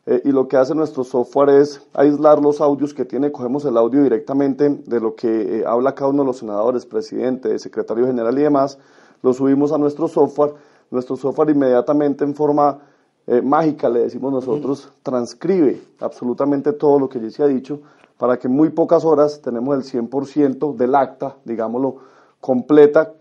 eh, 0.05 0.21
y 0.25 0.31
lo 0.31 0.47
que 0.47 0.57
hace 0.57 0.73
nuestro 0.73 1.03
software 1.03 1.49
es 1.49 1.81
aislar 1.93 2.41
los 2.41 2.59
audios 2.59 2.93
que 2.93 3.05
tiene, 3.05 3.31
cogemos 3.31 3.63
el 3.65 3.77
audio 3.77 4.01
directamente 4.01 4.69
de 4.69 4.99
lo 4.99 5.15
que 5.15 5.59
eh, 5.59 5.63
habla 5.65 5.93
cada 5.93 6.09
uno 6.09 6.23
de 6.23 6.27
los 6.27 6.37
senadores, 6.37 6.85
presidente, 6.85 7.57
secretario 7.59 8.07
general 8.07 8.37
y 8.37 8.41
demás, 8.41 8.79
lo 9.21 9.33
subimos 9.33 9.71
a 9.71 9.77
nuestro 9.77 10.07
software. 10.07 10.53
Nuestro 10.89 11.15
software 11.15 11.51
inmediatamente 11.51 12.23
en 12.25 12.35
forma 12.35 12.79
eh, 13.27 13.41
mágica, 13.41 13.87
le 13.87 14.01
decimos 14.01 14.33
nosotros, 14.33 14.91
transcribe 15.03 15.81
absolutamente 15.99 16.73
todo 16.73 16.99
lo 16.99 17.07
que 17.07 17.19
allí 17.19 17.31
se 17.31 17.43
ha 17.43 17.47
dicho 17.47 17.79
para 18.17 18.37
que 18.37 18.47
en 18.47 18.53
muy 18.53 18.69
pocas 18.69 19.05
horas 19.05 19.41
tenemos 19.41 19.75
el 19.75 20.09
100% 20.09 20.75
del 20.75 20.95
acta, 20.95 21.37
digámoslo, 21.45 21.97
completa, 22.39 23.13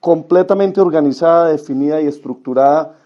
completamente 0.00 0.80
organizada, 0.80 1.48
definida 1.48 2.00
y 2.00 2.06
estructurada, 2.06 2.96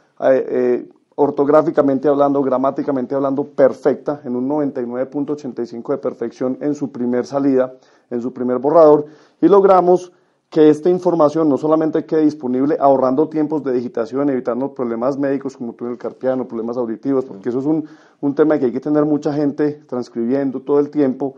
ortográficamente 1.23 2.09
hablando, 2.09 2.43
gramáticamente 2.43 3.15
hablando, 3.15 3.45
perfecta, 3.45 4.21
en 4.25 4.37
un 4.37 4.49
99.85 4.49 5.93
de 5.93 5.99
perfección 5.99 6.59
en 6.61 6.75
su 6.75 6.91
primer 6.91 7.27
salida, 7.27 7.75
en 8.11 8.21
su 8.21 8.33
primer 8.33 8.59
borrador, 8.59 9.07
y 9.41 9.49
logramos 9.49 10.13
que 10.53 10.69
esta 10.69 10.91
información 10.91 11.49
no 11.49 11.57
solamente 11.57 12.05
quede 12.05 12.25
disponible 12.25 12.77
ahorrando 12.79 13.27
tiempos 13.27 13.65
de 13.65 13.73
digitación, 13.73 14.29
evitando 14.29 14.75
problemas 14.75 15.17
médicos 15.17 15.57
como 15.57 15.73
túnel 15.73 15.97
carpiano, 15.97 16.47
problemas 16.47 16.77
auditivos, 16.77 17.25
porque 17.25 17.49
eso 17.49 17.61
es 17.61 17.65
un, 17.65 17.89
un 18.21 18.35
tema 18.35 18.59
que 18.59 18.67
hay 18.67 18.73
que 18.73 18.81
tener 18.81 19.07
mucha 19.07 19.33
gente 19.33 19.83
transcribiendo 19.89 20.61
todo 20.61 20.79
el 20.79 20.91
tiempo. 20.91 21.37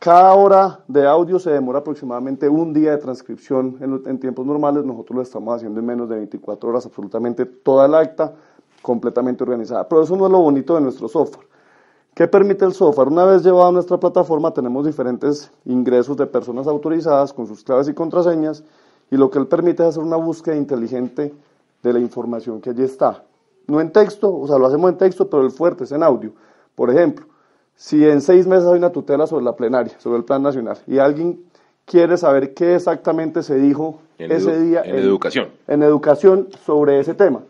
Cada 0.00 0.34
hora 0.34 0.80
de 0.88 1.06
audio 1.06 1.38
se 1.38 1.50
demora 1.50 1.78
aproximadamente 1.78 2.48
un 2.48 2.72
día 2.72 2.90
de 2.90 2.98
transcripción 2.98 3.78
en, 3.80 4.02
en 4.04 4.18
tiempos 4.18 4.44
normales. 4.44 4.84
Nosotros 4.84 5.16
lo 5.16 5.22
estamos 5.22 5.54
haciendo 5.54 5.78
en 5.78 5.86
menos 5.86 6.08
de 6.08 6.16
24 6.16 6.68
horas, 6.68 6.86
absolutamente 6.86 7.46
toda 7.46 7.86
el 7.86 7.94
acta 7.94 8.34
completamente 8.84 9.42
organizada. 9.42 9.88
Pero 9.88 10.02
eso 10.02 10.14
no 10.14 10.26
es 10.26 10.32
lo 10.32 10.40
bonito 10.40 10.74
de 10.74 10.82
nuestro 10.82 11.08
software. 11.08 11.46
¿Qué 12.14 12.28
permite 12.28 12.66
el 12.66 12.74
software? 12.74 13.08
Una 13.08 13.24
vez 13.24 13.42
llevado 13.42 13.68
a 13.68 13.72
nuestra 13.72 13.98
plataforma 13.98 14.52
tenemos 14.52 14.84
diferentes 14.84 15.50
ingresos 15.64 16.18
de 16.18 16.26
personas 16.26 16.66
autorizadas 16.66 17.32
con 17.32 17.46
sus 17.46 17.64
claves 17.64 17.88
y 17.88 17.94
contraseñas 17.94 18.62
y 19.10 19.16
lo 19.16 19.30
que 19.30 19.38
él 19.38 19.46
permite 19.46 19.82
es 19.82 19.88
hacer 19.88 20.02
una 20.02 20.16
búsqueda 20.16 20.54
inteligente 20.54 21.34
de 21.82 21.92
la 21.92 21.98
información 21.98 22.60
que 22.60 22.70
allí 22.70 22.82
está. 22.82 23.24
No 23.66 23.80
en 23.80 23.90
texto, 23.90 24.32
o 24.32 24.46
sea, 24.46 24.58
lo 24.58 24.66
hacemos 24.66 24.90
en 24.90 24.98
texto, 24.98 25.28
pero 25.30 25.42
el 25.42 25.50
fuerte 25.50 25.84
es 25.84 25.92
en 25.92 26.02
audio. 26.02 26.32
Por 26.74 26.90
ejemplo, 26.90 27.24
si 27.74 28.06
en 28.06 28.20
seis 28.20 28.46
meses 28.46 28.66
hay 28.66 28.76
una 28.76 28.92
tutela 28.92 29.26
sobre 29.26 29.46
la 29.46 29.56
plenaria, 29.56 29.98
sobre 29.98 30.18
el 30.18 30.24
plan 30.24 30.42
nacional, 30.42 30.76
y 30.86 30.98
alguien 30.98 31.42
quiere 31.86 32.18
saber 32.18 32.52
qué 32.52 32.74
exactamente 32.74 33.42
se 33.42 33.56
dijo 33.56 34.00
En 34.18 34.30
ese 34.30 34.60
día 34.60 34.82
en 34.84 34.96
educación. 34.96 35.48
en 35.66 35.82
educación 35.82 36.48
sobre 36.64 37.00
ese 37.00 37.14
tema. 37.14 37.40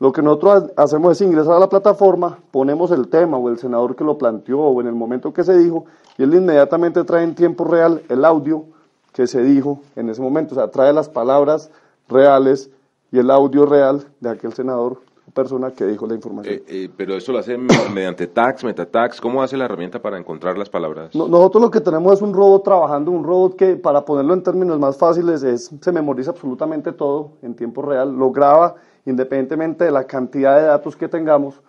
Lo 0.00 0.12
que 0.12 0.22
nosotros 0.22 0.70
ha- 0.76 0.82
hacemos 0.82 1.12
es 1.12 1.20
ingresar 1.26 1.54
a 1.54 1.58
la 1.58 1.68
plataforma, 1.68 2.38
ponemos 2.50 2.90
el 2.90 3.08
tema 3.08 3.36
o 3.36 3.48
el 3.48 3.58
senador 3.58 3.96
que 3.96 4.04
lo 4.04 4.16
planteó 4.18 4.60
o 4.60 4.80
en 4.80 4.86
el 4.86 4.94
momento 4.94 5.32
que 5.32 5.42
se 5.44 5.56
dijo 5.58 5.86
y 6.16 6.22
él 6.22 6.34
inmediatamente 6.34 7.04
trae 7.04 7.24
en 7.24 7.34
tiempo 7.34 7.64
real 7.64 8.02
el 8.08 8.24
audio 8.24 8.64
que 9.12 9.26
se 9.26 9.42
dijo 9.42 9.80
en 9.96 10.08
ese 10.10 10.22
momento. 10.22 10.54
O 10.54 10.56
sea, 10.56 10.70
trae 10.70 10.92
las 10.92 11.08
palabras 11.08 11.70
reales 12.08 12.70
y 13.10 13.18
el 13.18 13.30
audio 13.30 13.66
real 13.66 14.04
de 14.20 14.30
aquel 14.30 14.52
senador 14.52 15.00
persona 15.38 15.70
que 15.70 15.86
dijo 15.86 16.04
la 16.06 16.14
información. 16.14 16.52
eh, 16.56 16.62
eh, 16.66 16.88
pero 16.96 17.14
eso 17.16 17.30
lo 17.32 17.38
hace 17.38 17.56
mediante 17.94 18.26
tags, 18.26 18.64
metatags. 18.64 19.20
¿Cómo 19.20 19.40
hace 19.40 19.56
la 19.56 19.66
herramienta 19.66 20.00
para 20.02 20.18
encontrar 20.18 20.58
las 20.58 20.68
palabras? 20.68 21.14
No- 21.14 21.28
Nosotros 21.28 21.62
lo 21.62 21.70
que 21.70 21.80
tenemos 21.80 22.12
es 22.14 22.22
un 22.22 22.32
robot 22.34 22.64
trabajando, 22.64 23.12
un 23.12 23.22
robot 23.22 23.54
que, 23.56 23.76
para 23.76 24.04
ponerlo 24.04 24.34
en 24.34 24.42
términos 24.42 24.78
más 24.80 24.96
fáciles, 24.96 25.42
es, 25.44 25.70
se 25.80 25.92
memoriza 25.92 26.32
absolutamente 26.32 26.92
todo 26.92 27.34
en 27.42 27.54
tiempo 27.54 27.82
real, 27.82 28.16
lo 28.16 28.32
graba 28.32 28.74
independientemente 29.06 29.84
de 29.84 29.92
la 29.92 30.04
cantidad 30.04 30.56
de 30.58 30.64
datos 30.64 30.96
que 30.96 31.06
tengamos 31.08 31.60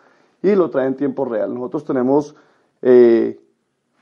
y 0.41 0.55
lo 0.55 0.69
trae 0.71 0.87
en 0.87 0.95
tiempo 0.95 1.23
real. 1.25 1.53
Nosotros 1.53 1.85
tenemos 1.85 2.35
eh, 2.81 3.39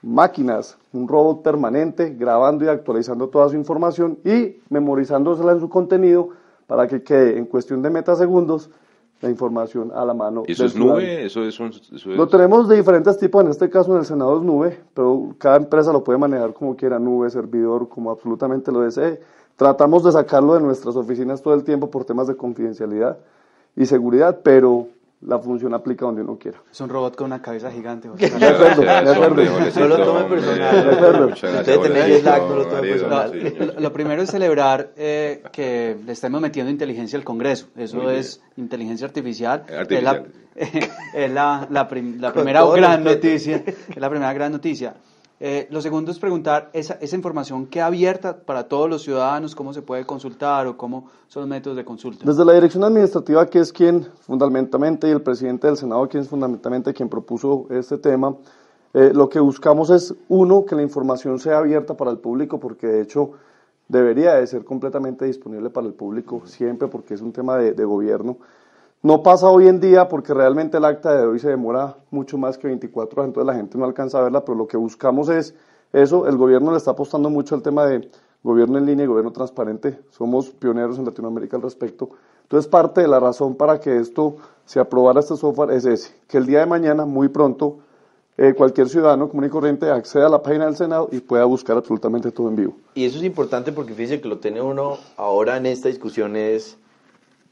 máquinas, 0.02 0.78
un 0.94 1.08
robot 1.08 1.42
permanente 1.44 2.16
grabando 2.18 2.64
y 2.66 2.68
actualizando 2.70 3.28
toda 3.30 3.50
su 3.50 3.56
información 3.56 4.20
y 4.24 4.58
memorizándosela 4.70 5.52
en 5.52 5.60
su 5.60 5.68
contenido 5.70 6.30
para 6.68 6.88
que 6.88 7.02
quede 7.04 7.38
en 7.38 7.46
cuestión 7.46 7.82
de 7.82 7.90
metasegundos 7.90 8.70
la 9.22 9.30
información 9.30 9.92
a 9.96 10.06
la 10.06 10.14
mano. 10.14 10.44
¿Eso 10.48 10.66
es 10.66 10.74
ciudadano. 10.74 11.00
nube? 11.00 11.26
¿Eso 11.26 11.44
es 11.44 11.60
un...? 11.60 11.68
eso 11.70 11.82
es- 11.96 12.06
Lo 12.06 12.28
tenemos 12.28 12.68
de 12.68 12.76
diferentes 12.78 13.18
tipos, 13.18 13.44
en 13.44 13.50
este 13.50 13.70
caso 13.70 13.92
en 13.94 14.00
el 14.00 14.06
Senado 14.06 14.38
es 14.38 14.44
nube, 14.44 14.80
pero 14.94 15.34
cada 15.38 15.58
empresa 15.58 15.92
lo 15.92 16.04
puede 16.04 16.20
manejar 16.20 16.54
como 16.54 16.76
quiera, 16.76 17.00
nube, 17.00 17.30
servidor, 17.30 17.90
como 17.90 18.12
absolutamente 18.12 18.72
lo 18.72 18.82
desee. 18.82 19.20
Tratamos 19.56 20.04
de 20.04 20.12
sacarlo 20.12 20.54
de 20.54 20.62
nuestras 20.62 20.96
oficinas 20.96 21.42
todo 21.42 21.56
el 21.56 21.64
tiempo 21.64 21.90
por 21.90 22.06
temas 22.06 22.28
de 22.28 22.36
confidencialidad 22.36 23.18
y 23.76 23.86
seguridad, 23.88 24.40
pero 24.44 24.88
la 25.22 25.40
función 25.40 25.74
aplica 25.74 26.06
donde 26.06 26.22
uno 26.22 26.38
quiera. 26.38 26.60
Es 26.72 26.80
un 26.80 26.90
robot 26.90 27.16
con 27.16 27.26
una 27.26 27.42
cabeza 27.42 27.72
gigante. 27.72 28.08
Acuerdo, 28.08 28.82
de 28.82 28.88
acuerdo. 28.88 29.44
No 29.80 29.88
lo 29.88 29.98
tome 30.06 30.24
personal. 30.26 30.86
Lo 30.86 31.28
personal. 32.82 33.92
primero 33.92 34.22
es 34.22 34.30
celebrar 34.30 34.92
eh, 34.96 35.42
que 35.52 35.98
le 36.06 36.12
estemos 36.12 36.40
metiendo 36.42 36.72
inteligencia 36.72 37.18
al 37.18 37.26
Congreso. 37.26 37.68
Eso 37.76 37.98
Muy 37.98 38.06
bien. 38.08 38.18
es 38.20 38.42
inteligencia 38.58 39.08
artificial. 39.08 39.66
Artificial. 39.76 40.26
Es 40.56 40.74
la, 40.74 40.88
es 41.14 41.32
la, 41.32 41.68
la 41.70 41.88
prim- 41.88 42.20
la 42.20 42.34
primera 42.34 42.64
gran 42.66 43.04
noticia. 43.04 43.64
Es 43.66 43.98
la 43.98 44.10
primera 44.10 44.34
gran 44.34 44.52
noticia. 44.52 44.96
Eh, 45.40 45.68
lo 45.70 45.82
segundo 45.82 46.12
es 46.12 46.18
preguntar, 46.18 46.72
esa, 46.74 46.96
esa 46.96 47.16
información 47.16 47.68
queda 47.68 47.86
abierta 47.86 48.38
para 48.38 48.68
todos 48.68 48.90
los 48.90 49.04
ciudadanos, 49.04 49.54
cómo 49.54 49.72
se 49.72 49.84
puede 49.84 50.04
consultar 50.04 50.66
o 50.66 50.76
cómo 50.76 51.10
son 51.28 51.42
los 51.42 51.50
métodos 51.50 51.78
de 51.78 51.86
consulta. 51.86 52.26
Desde 52.26 52.44
la 52.44 52.54
dirección 52.54 52.84
administrativa, 52.84 53.46
que 53.46 53.60
es 53.60 53.72
quien 53.72 54.08
fundamentalmente, 54.22 55.08
y 55.08 55.12
el 55.12 55.22
presidente 55.22 55.68
del 55.68 55.78
Senado, 55.78 56.08
quien 56.10 56.24
es 56.24 56.30
fundamentalmente 56.30 56.92
quien 56.92 57.08
propuso 57.08 57.68
este 57.70 58.00
tema, 58.00 58.36
eh, 58.96 59.12
lo 59.14 59.30
que 59.30 59.40
buscamos 59.40 59.92
es, 59.92 60.16
uno, 60.28 60.66
que 60.66 60.76
la 60.76 60.82
información 60.82 61.38
sea 61.38 61.60
abierta 61.60 61.96
para 61.96 62.10
el 62.10 62.18
público, 62.18 62.60
porque 62.60 62.88
de 62.88 63.02
hecho 63.02 63.34
debería 63.88 64.34
de 64.34 64.48
ser 64.48 64.66
completamente 64.66 65.26
disponible 65.26 65.70
para 65.70 65.86
el 65.86 65.94
público 65.94 66.42
siempre, 66.46 66.88
porque 66.88 67.14
es 67.14 67.22
un 67.22 67.32
tema 67.32 67.58
de, 67.58 67.74
de 67.74 67.86
gobierno. 67.86 68.38
No 69.04 69.22
pasa 69.22 69.48
hoy 69.48 69.68
en 69.68 69.80
día 69.80 70.08
porque 70.08 70.34
realmente 70.34 70.78
el 70.78 70.86
acta 70.86 71.16
de 71.16 71.26
hoy 71.26 71.40
se 71.40 71.50
demora 71.50 71.98
mucho 72.10 72.38
más 72.38 72.58
que 72.58 72.68
24 72.68 73.22
horas, 73.22 73.30
entonces 73.30 73.46
la 73.48 73.54
gente 73.54 73.78
no 73.78 73.86
alcanza 73.86 74.18
a 74.20 74.24
verla, 74.24 74.44
pero 74.44 74.58
lo 74.58 74.68
que 74.68 74.76
buscamos 74.76 75.30
es 75.30 75.54
eso, 75.94 76.28
el 76.28 76.36
gobierno 76.36 76.72
le 76.72 76.78
está 76.78 76.92
apostando 76.92 77.30
mucho 77.30 77.54
al 77.54 77.62
tema 77.62 77.86
de 77.86 78.10
gobierno 78.44 78.78
en 78.78 78.86
línea 78.86 79.06
y 79.06 79.08
gobierno 79.08 79.32
transparente, 79.32 80.00
somos 80.10 80.50
pioneros 80.50 80.98
en 80.98 81.06
Latinoamérica 81.06 81.58
al 81.58 81.64
respecto. 81.64 82.10
Entonces 82.44 82.68
parte 82.70 83.02
de 83.02 83.08
la 83.08 83.20
razón 83.20 83.56
para 83.56 83.80
que 83.80 83.98
esto 83.98 84.38
se 84.66 84.80
aprobara 84.80 85.20
este 85.20 85.36
software 85.36 85.72
es 85.72 85.86
ese, 85.86 86.12
que 86.28 86.38
el 86.38 86.46
día 86.46 86.60
de 86.60 86.66
mañana, 86.66 87.06
muy 87.06 87.28
pronto, 87.28 87.78
eh, 88.38 88.54
cualquier 88.54 88.90
ciudadano 88.90 89.30
común 89.30 89.46
y 89.46 89.50
corriente 89.50 89.90
acceda 89.90 90.28
a 90.28 90.30
la 90.30 90.42
página 90.42 90.66
del 90.66 90.76
Senado 90.76 91.10
y 91.12 91.20
pueda 91.20 91.46
buscar 91.46 91.78
absolutamente 91.78 92.32
todo 92.32 92.50
en 92.50 92.56
vivo. 92.56 92.74
Y 92.96 93.06
eso 93.06 93.18
es 93.18 93.24
importante 93.24 93.72
porque 93.72 93.94
fíjese 93.94 94.22
que 94.22 94.28
lo 94.28 94.38
tiene 94.38 94.62
uno 94.62 94.98
ahora 95.18 95.58
en 95.58 95.66
esta 95.66 95.88
discusión 95.88 96.36
es, 96.36 96.78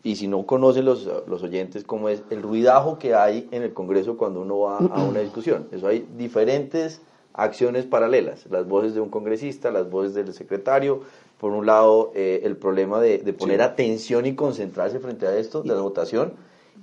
y 0.06 0.16
si 0.18 0.28
no 0.28 0.46
conocen 0.46 0.86
los, 0.86 1.10
los 1.28 1.42
oyentes, 1.42 1.84
cómo 1.84 2.10
es 2.10 2.22
el 2.30 2.44
ruidajo 2.44 3.00
que 3.00 3.16
hay 3.16 3.48
en 3.50 3.64
el 3.64 3.74
Congreso 3.74 4.18
cuando 4.18 4.42
uno 4.42 4.60
va 4.60 4.78
a 4.78 5.04
una 5.04 5.20
discusión. 5.20 5.68
Eso 5.72 5.88
hay 5.88 6.08
diferentes 6.16 7.02
acciones 7.34 7.86
paralelas, 7.86 8.46
las 8.52 8.68
voces 8.68 8.94
de 8.94 9.02
un 9.02 9.10
congresista, 9.10 9.72
las 9.72 9.90
voces 9.90 10.14
del 10.14 10.32
secretario, 10.34 11.02
por 11.40 11.52
un 11.54 11.66
lado 11.66 12.12
eh, 12.14 12.42
el 12.44 12.56
problema 12.56 13.02
de, 13.02 13.18
de 13.18 13.34
poner 13.34 13.58
Sí. 13.58 13.64
atención 13.66 14.28
y 14.28 14.36
concentrarse 14.36 15.00
frente 15.00 15.26
a 15.26 15.36
esto, 15.38 15.64
de 15.64 15.70
la 15.74 15.82
votación, 15.82 16.34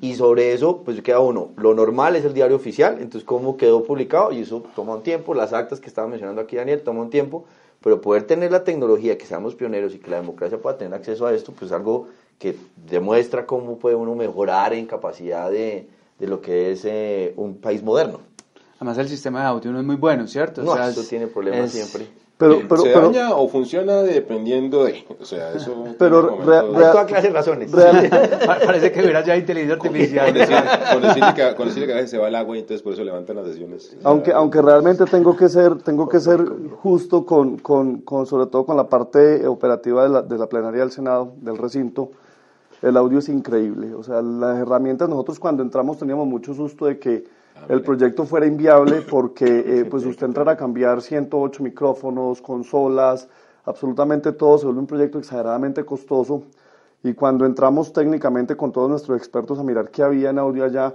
y 0.00 0.14
sobre 0.16 0.52
eso, 0.52 0.78
pues 0.84 1.00
queda 1.00 1.20
uno. 1.20 1.50
Lo 1.56 1.74
normal 1.74 2.16
es 2.16 2.24
el 2.24 2.34
diario 2.34 2.56
oficial, 2.56 2.94
entonces 3.00 3.22
cómo 3.22 3.56
quedó 3.56 3.84
publicado, 3.84 4.32
y 4.32 4.40
eso 4.40 4.64
toma 4.74 4.96
un 4.96 5.02
tiempo. 5.04 5.32
Las 5.32 5.52
actas 5.52 5.78
que 5.78 5.86
estaba 5.86 6.08
mencionando 6.08 6.42
aquí 6.42 6.56
Daniel 6.56 6.82
toma 6.82 7.02
un 7.02 7.10
tiempo, 7.10 7.44
pero 7.80 8.00
poder 8.00 8.24
tener 8.24 8.50
la 8.50 8.64
tecnología, 8.64 9.16
que 9.16 9.26
seamos 9.26 9.54
pioneros 9.54 9.94
y 9.94 10.00
que 10.00 10.10
la 10.10 10.16
democracia 10.16 10.58
pueda 10.60 10.76
tener 10.76 10.92
acceso 10.94 11.24
a 11.24 11.32
esto, 11.32 11.52
pues 11.52 11.70
es 11.70 11.72
algo 11.72 12.08
que 12.42 12.56
demuestra 12.90 13.46
cómo 13.46 13.78
puede 13.78 13.94
uno 13.94 14.16
mejorar 14.16 14.72
en 14.74 14.86
capacidad 14.86 15.48
de, 15.48 15.86
de 16.18 16.26
lo 16.26 16.40
que 16.40 16.72
es 16.72 16.84
eh, 16.84 17.32
un 17.36 17.54
país 17.58 17.84
moderno. 17.84 18.18
Además 18.78 18.98
el 18.98 19.08
sistema 19.08 19.42
de 19.42 19.46
audio 19.46 19.70
no 19.70 19.78
es 19.78 19.86
muy 19.86 19.94
bueno, 19.94 20.26
¿cierto? 20.26 20.60
No, 20.62 20.72
O 20.72 20.74
sea, 20.76 20.88
eso 20.88 21.02
es- 21.02 21.08
tiene 21.08 21.28
problemas 21.28 21.66
es- 21.66 21.72
siempre. 21.72 22.08
Pero, 22.38 22.60
pero, 22.68 22.82
¿Se 22.82 22.88
pero, 22.88 23.10
daña 23.10 23.34
o 23.36 23.46
funciona 23.46 24.02
dependiendo 24.02 24.84
de? 24.84 25.04
O 25.20 25.24
sea, 25.24 25.52
eso... 25.52 25.84
Pero 25.98 26.22
rea- 26.44 26.62
momentos- 26.62 26.76
Hay 26.86 26.90
toda 26.90 27.06
clase 27.06 27.28
de 27.28 27.32
razones. 27.34 27.70
real- 27.70 28.10
Pa- 28.46 28.58
Parece 28.66 28.90
que 28.90 29.00
hubiera 29.00 29.24
ya 29.24 29.36
inteligencia 29.36 29.78
Con 29.78 29.86
artificial. 29.90 30.34
decirle, 30.34 30.62
con 30.92 31.02
decirle 31.02 31.34
que, 31.36 31.54
con 31.54 31.66
decirle 31.68 31.86
que 31.86 31.92
a 31.92 31.96
veces 31.96 32.10
se 32.10 32.18
va 32.18 32.26
el 32.26 32.34
agua 32.34 32.56
y 32.56 32.60
entonces 32.60 32.82
por 32.82 32.94
eso 32.94 33.04
levantan 33.04 33.36
las 33.36 33.46
sesiones. 33.46 33.96
aunque, 34.02 34.32
aunque 34.32 34.60
realmente 34.60 35.04
tengo 35.04 35.36
que 35.36 35.48
ser, 35.48 35.78
tengo 35.84 36.08
que 36.08 36.18
ser 36.18 36.44
justo 36.80 37.24
con, 37.24 37.58
con, 37.58 37.98
con, 38.00 38.26
sobre 38.26 38.46
todo 38.46 38.66
con 38.66 38.76
la 38.76 38.88
parte 38.88 39.46
operativa 39.46 40.02
de 40.02 40.08
la, 40.08 40.22
de 40.22 40.36
la 40.38 40.48
plenaria 40.48 40.80
del 40.80 40.90
Senado, 40.90 41.34
del 41.36 41.56
recinto, 41.58 42.10
el 42.82 42.96
audio 42.96 43.20
es 43.20 43.28
increíble. 43.28 43.94
O 43.94 44.02
sea, 44.02 44.20
las 44.20 44.58
herramientas, 44.58 45.08
nosotros 45.08 45.38
cuando 45.38 45.62
entramos 45.62 45.98
teníamos 45.98 46.26
mucho 46.26 46.52
susto 46.52 46.86
de 46.86 46.98
que 46.98 47.24
el 47.68 47.80
proyecto 47.82 48.24
fuera 48.24 48.46
inviable 48.46 49.02
porque 49.02 49.46
eh, 49.46 49.84
pues 49.90 50.04
usted 50.04 50.26
entrar 50.26 50.48
a 50.48 50.56
cambiar 50.56 51.00
108 51.00 51.62
micrófonos, 51.62 52.42
consolas, 52.42 53.28
absolutamente 53.64 54.32
todo, 54.32 54.58
se 54.58 54.66
vuelve 54.66 54.80
un 54.80 54.86
proyecto 54.86 55.18
exageradamente 55.18 55.84
costoso. 55.84 56.42
Y 57.04 57.14
cuando 57.14 57.46
entramos 57.46 57.92
técnicamente 57.92 58.56
con 58.56 58.72
todos 58.72 58.90
nuestros 58.90 59.16
expertos 59.16 59.58
a 59.58 59.62
mirar 59.62 59.90
qué 59.90 60.02
había 60.02 60.30
en 60.30 60.38
audio 60.38 60.64
allá, 60.64 60.94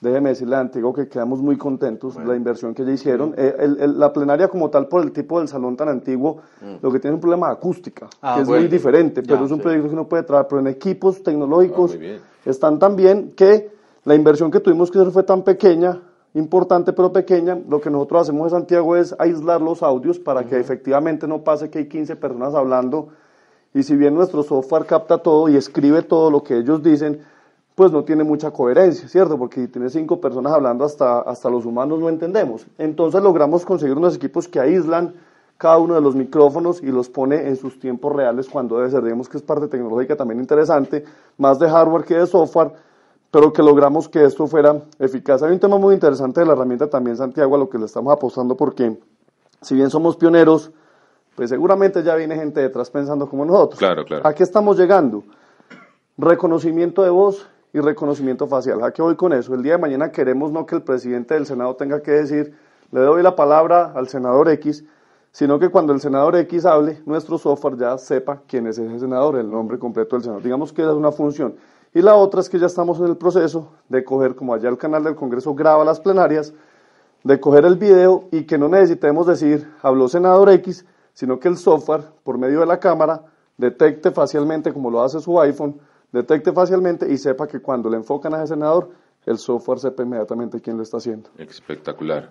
déjeme 0.00 0.30
decirle 0.30 0.56
a 0.56 0.60
Antiguo 0.60 0.92
que 0.92 1.08
quedamos 1.08 1.40
muy 1.40 1.56
contentos. 1.56 2.16
De 2.16 2.24
la 2.24 2.36
inversión 2.36 2.74
que 2.74 2.84
ya 2.84 2.92
hicieron. 2.92 3.34
Eh, 3.36 3.56
el- 3.58 3.78
el- 3.80 3.98
la 3.98 4.12
plenaria 4.12 4.48
como 4.48 4.68
tal, 4.70 4.86
por 4.88 5.02
el 5.02 5.12
tipo 5.12 5.38
del 5.38 5.48
salón 5.48 5.76
tan 5.76 5.88
antiguo, 5.88 6.38
lo 6.82 6.92
que 6.92 6.98
tiene 7.00 7.14
es 7.14 7.18
un 7.18 7.20
problema 7.20 7.46
de 7.48 7.52
acústica, 7.54 8.06
Ah, 8.20 8.34
que 8.36 8.42
es 8.42 8.46
bueno. 8.48 8.62
muy 8.62 8.68
diferente, 8.70 9.22
pero 9.22 9.38
Ya, 9.40 9.44
es 9.46 9.50
un 9.50 9.58
sí. 9.58 9.62
proyecto 9.62 9.88
que 9.88 9.94
uno 9.94 10.08
puede 10.08 10.22
trabajar, 10.24 10.48
pero 10.48 10.60
en 10.60 10.66
equipos 10.66 11.22
tecnológicos 11.22 11.96
Ah, 11.98 12.18
están 12.44 12.78
tan 12.78 12.96
bien 12.96 13.32
que 13.36 13.70
la 14.04 14.14
inversión 14.14 14.50
que 14.50 14.60
tuvimos 14.60 14.90
que 14.90 14.98
hacer 14.98 15.12
fue 15.12 15.22
tan 15.22 15.42
pequeña, 15.42 16.00
importante 16.34 16.92
pero 16.92 17.12
pequeña, 17.12 17.58
lo 17.68 17.80
que 17.80 17.88
nosotros 17.90 18.22
hacemos 18.22 18.52
en 18.52 18.58
Santiago 18.58 18.96
es 18.96 19.14
aislar 19.18 19.62
los 19.62 19.82
audios 19.82 20.18
para 20.18 20.44
que 20.44 20.58
efectivamente 20.58 21.26
no 21.26 21.42
pase 21.42 21.70
que 21.70 21.78
hay 21.78 21.88
15 21.88 22.16
personas 22.16 22.54
hablando. 22.54 23.08
Y 23.72 23.82
si 23.82 23.96
bien 23.96 24.14
nuestro 24.14 24.42
software 24.42 24.84
capta 24.84 25.18
todo 25.18 25.48
y 25.48 25.56
escribe 25.56 26.02
todo 26.02 26.30
lo 26.30 26.42
que 26.42 26.58
ellos 26.58 26.82
dicen, 26.82 27.20
pues 27.74 27.90
no 27.90 28.04
tiene 28.04 28.22
mucha 28.22 28.50
coherencia, 28.52 29.08
¿cierto? 29.08 29.36
Porque 29.36 29.62
si 29.62 29.68
tiene 29.68 29.90
cinco 29.90 30.20
personas 30.20 30.52
hablando, 30.52 30.84
hasta, 30.84 31.20
hasta 31.20 31.50
los 31.50 31.66
humanos 31.66 31.98
no 31.98 32.08
entendemos. 32.08 32.66
Entonces 32.78 33.22
logramos 33.22 33.64
conseguir 33.64 33.96
unos 33.96 34.16
equipos 34.16 34.46
que 34.46 34.60
aíslan 34.60 35.14
cada 35.58 35.78
uno 35.78 35.94
de 35.94 36.00
los 36.00 36.14
micrófonos 36.14 36.82
y 36.82 36.86
los 36.86 37.08
pone 37.08 37.48
en 37.48 37.56
sus 37.56 37.78
tiempos 37.78 38.14
reales 38.14 38.48
cuando 38.48 38.76
debe 38.76 38.90
ser. 38.90 39.02
Digamos 39.02 39.28
que 39.28 39.38
es 39.38 39.42
parte 39.42 39.66
tecnológica 39.66 40.16
también 40.16 40.40
interesante, 40.40 41.04
más 41.38 41.58
de 41.58 41.68
hardware 41.68 42.04
que 42.04 42.14
de 42.14 42.26
software, 42.26 42.72
pero 43.30 43.52
que 43.52 43.62
logramos 43.62 44.08
que 44.08 44.24
esto 44.24 44.46
fuera 44.46 44.80
eficaz. 44.98 45.42
Hay 45.42 45.52
un 45.52 45.58
tema 45.58 45.78
muy 45.78 45.94
interesante 45.94 46.40
de 46.40 46.46
la 46.46 46.52
herramienta 46.52 46.88
también, 46.88 47.16
Santiago, 47.16 47.56
a 47.56 47.58
lo 47.58 47.68
que 47.68 47.78
le 47.78 47.86
estamos 47.86 48.12
apostando, 48.12 48.56
porque 48.56 48.96
si 49.60 49.74
bien 49.74 49.90
somos 49.90 50.16
pioneros, 50.16 50.70
pues 51.34 51.50
seguramente 51.50 52.04
ya 52.04 52.14
viene 52.14 52.36
gente 52.36 52.60
detrás 52.60 52.90
pensando 52.90 53.28
como 53.28 53.44
nosotros. 53.44 53.78
Claro, 53.78 54.04
claro. 54.04 54.26
¿A 54.26 54.32
qué 54.32 54.44
estamos 54.44 54.78
llegando? 54.78 55.24
Reconocimiento 56.16 57.02
de 57.02 57.10
voz 57.10 57.48
y 57.74 57.80
reconocimiento 57.80 58.46
facial. 58.46 58.82
¿A 58.84 58.92
qué 58.92 59.02
voy 59.02 59.16
con 59.16 59.32
eso? 59.32 59.52
El 59.52 59.62
día 59.64 59.72
de 59.72 59.78
mañana 59.78 60.12
queremos 60.12 60.52
no 60.52 60.64
que 60.64 60.76
el 60.76 60.82
presidente 60.82 61.34
del 61.34 61.44
Senado 61.44 61.74
tenga 61.74 62.00
que 62.00 62.12
decir, 62.12 62.54
le 62.92 63.00
doy 63.00 63.20
la 63.20 63.34
palabra 63.34 63.92
al 63.96 64.06
senador 64.06 64.48
X, 64.48 64.84
sino 65.32 65.58
que 65.58 65.68
cuando 65.68 65.92
el 65.92 66.00
senador 66.00 66.36
X 66.36 66.64
hable, 66.66 67.02
nuestro 67.04 67.36
software 67.36 67.76
ya 67.76 67.98
sepa 67.98 68.42
quién 68.46 68.68
es 68.68 68.78
ese 68.78 69.00
senador, 69.00 69.36
el 69.36 69.50
nombre 69.50 69.76
completo 69.80 70.14
del 70.14 70.22
senador. 70.22 70.44
Digamos 70.44 70.72
que 70.72 70.82
esa 70.82 70.92
es 70.92 70.96
una 70.96 71.10
función. 71.10 71.56
Y 71.92 72.00
la 72.00 72.14
otra 72.14 72.40
es 72.40 72.48
que 72.48 72.60
ya 72.60 72.66
estamos 72.66 73.00
en 73.00 73.06
el 73.06 73.16
proceso 73.16 73.72
de 73.88 74.04
coger, 74.04 74.36
como 74.36 74.54
allá 74.54 74.68
el 74.68 74.78
canal 74.78 75.02
del 75.02 75.16
Congreso 75.16 75.52
graba 75.52 75.84
las 75.84 75.98
plenarias, 75.98 76.54
de 77.24 77.40
coger 77.40 77.64
el 77.64 77.74
video 77.74 78.28
y 78.30 78.44
que 78.44 78.56
no 78.56 78.68
necesitemos 78.68 79.26
decir, 79.26 79.68
habló 79.82 80.08
senador 80.08 80.48
X, 80.50 80.86
sino 81.12 81.40
que 81.40 81.48
el 81.48 81.56
software, 81.56 82.04
por 82.22 82.38
medio 82.38 82.60
de 82.60 82.66
la 82.66 82.78
cámara, 82.78 83.22
detecte 83.56 84.12
facialmente, 84.12 84.72
como 84.72 84.92
lo 84.92 85.02
hace 85.02 85.18
su 85.18 85.40
iPhone, 85.40 85.80
detecte 86.14 86.52
facialmente 86.52 87.12
y 87.12 87.18
sepa 87.18 87.46
que 87.46 87.60
cuando 87.60 87.90
le 87.90 87.96
enfocan 87.96 88.32
a 88.34 88.38
ese 88.38 88.54
senador, 88.54 88.90
el 89.26 89.36
software 89.36 89.80
sepa 89.80 90.02
inmediatamente 90.04 90.60
quién 90.60 90.76
lo 90.76 90.82
está 90.82 90.98
haciendo. 90.98 91.28
Espectacular. 91.36 92.30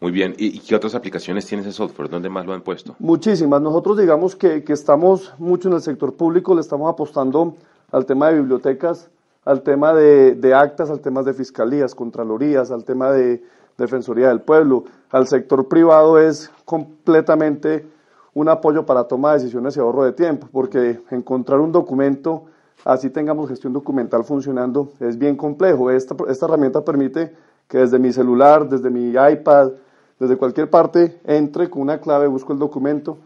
Muy 0.00 0.12
bien. 0.12 0.34
¿Y, 0.38 0.56
y 0.56 0.60
qué 0.60 0.74
otras 0.74 0.94
aplicaciones 0.94 1.44
tiene 1.46 1.62
ese 1.62 1.72
software? 1.72 2.08
¿Dónde 2.08 2.28
más 2.28 2.46
lo 2.46 2.52
han 2.54 2.62
puesto? 2.62 2.96
Muchísimas. 2.98 3.60
Nosotros 3.60 3.98
digamos 3.98 4.34
que, 4.34 4.64
que 4.64 4.72
estamos 4.72 5.34
mucho 5.38 5.68
en 5.68 5.74
el 5.74 5.82
sector 5.82 6.14
público, 6.14 6.54
le 6.54 6.60
estamos 6.60 6.88
apostando 6.88 7.54
al 7.90 8.06
tema 8.06 8.28
de 8.28 8.40
bibliotecas, 8.40 9.10
al 9.44 9.62
tema 9.62 9.92
de, 9.92 10.34
de 10.34 10.54
actas, 10.54 10.88
al 10.90 11.00
tema 11.00 11.22
de 11.22 11.34
fiscalías, 11.34 11.94
contralorías, 11.94 12.70
al 12.70 12.84
tema 12.84 13.10
de 13.10 13.42
defensoría 13.76 14.28
del 14.28 14.40
pueblo. 14.40 14.84
Al 15.10 15.26
sector 15.26 15.68
privado 15.68 16.18
es 16.18 16.50
completamente 16.64 17.86
un 18.34 18.48
apoyo 18.48 18.86
para 18.86 19.04
toma 19.04 19.32
de 19.32 19.38
decisiones 19.38 19.76
y 19.76 19.80
ahorro 19.80 20.04
de 20.04 20.12
tiempo, 20.12 20.48
porque 20.52 21.00
encontrar 21.10 21.58
un 21.58 21.72
documento, 21.72 22.44
así 22.84 23.10
tengamos 23.10 23.48
gestión 23.48 23.72
documental 23.72 24.24
funcionando, 24.24 24.92
es 25.00 25.18
bien 25.18 25.36
complejo. 25.36 25.90
Esta, 25.90 26.16
esta 26.28 26.46
herramienta 26.46 26.84
permite 26.84 27.34
que 27.68 27.78
desde 27.78 27.98
mi 27.98 28.12
celular, 28.12 28.68
desde 28.68 28.90
mi 28.90 29.10
iPad, 29.10 29.72
desde 30.18 30.36
cualquier 30.36 30.68
parte, 30.70 31.20
entre 31.24 31.70
con 31.70 31.82
una 31.82 32.00
clave, 32.00 32.26
busco 32.26 32.52
el 32.52 32.58
documento 32.58 33.18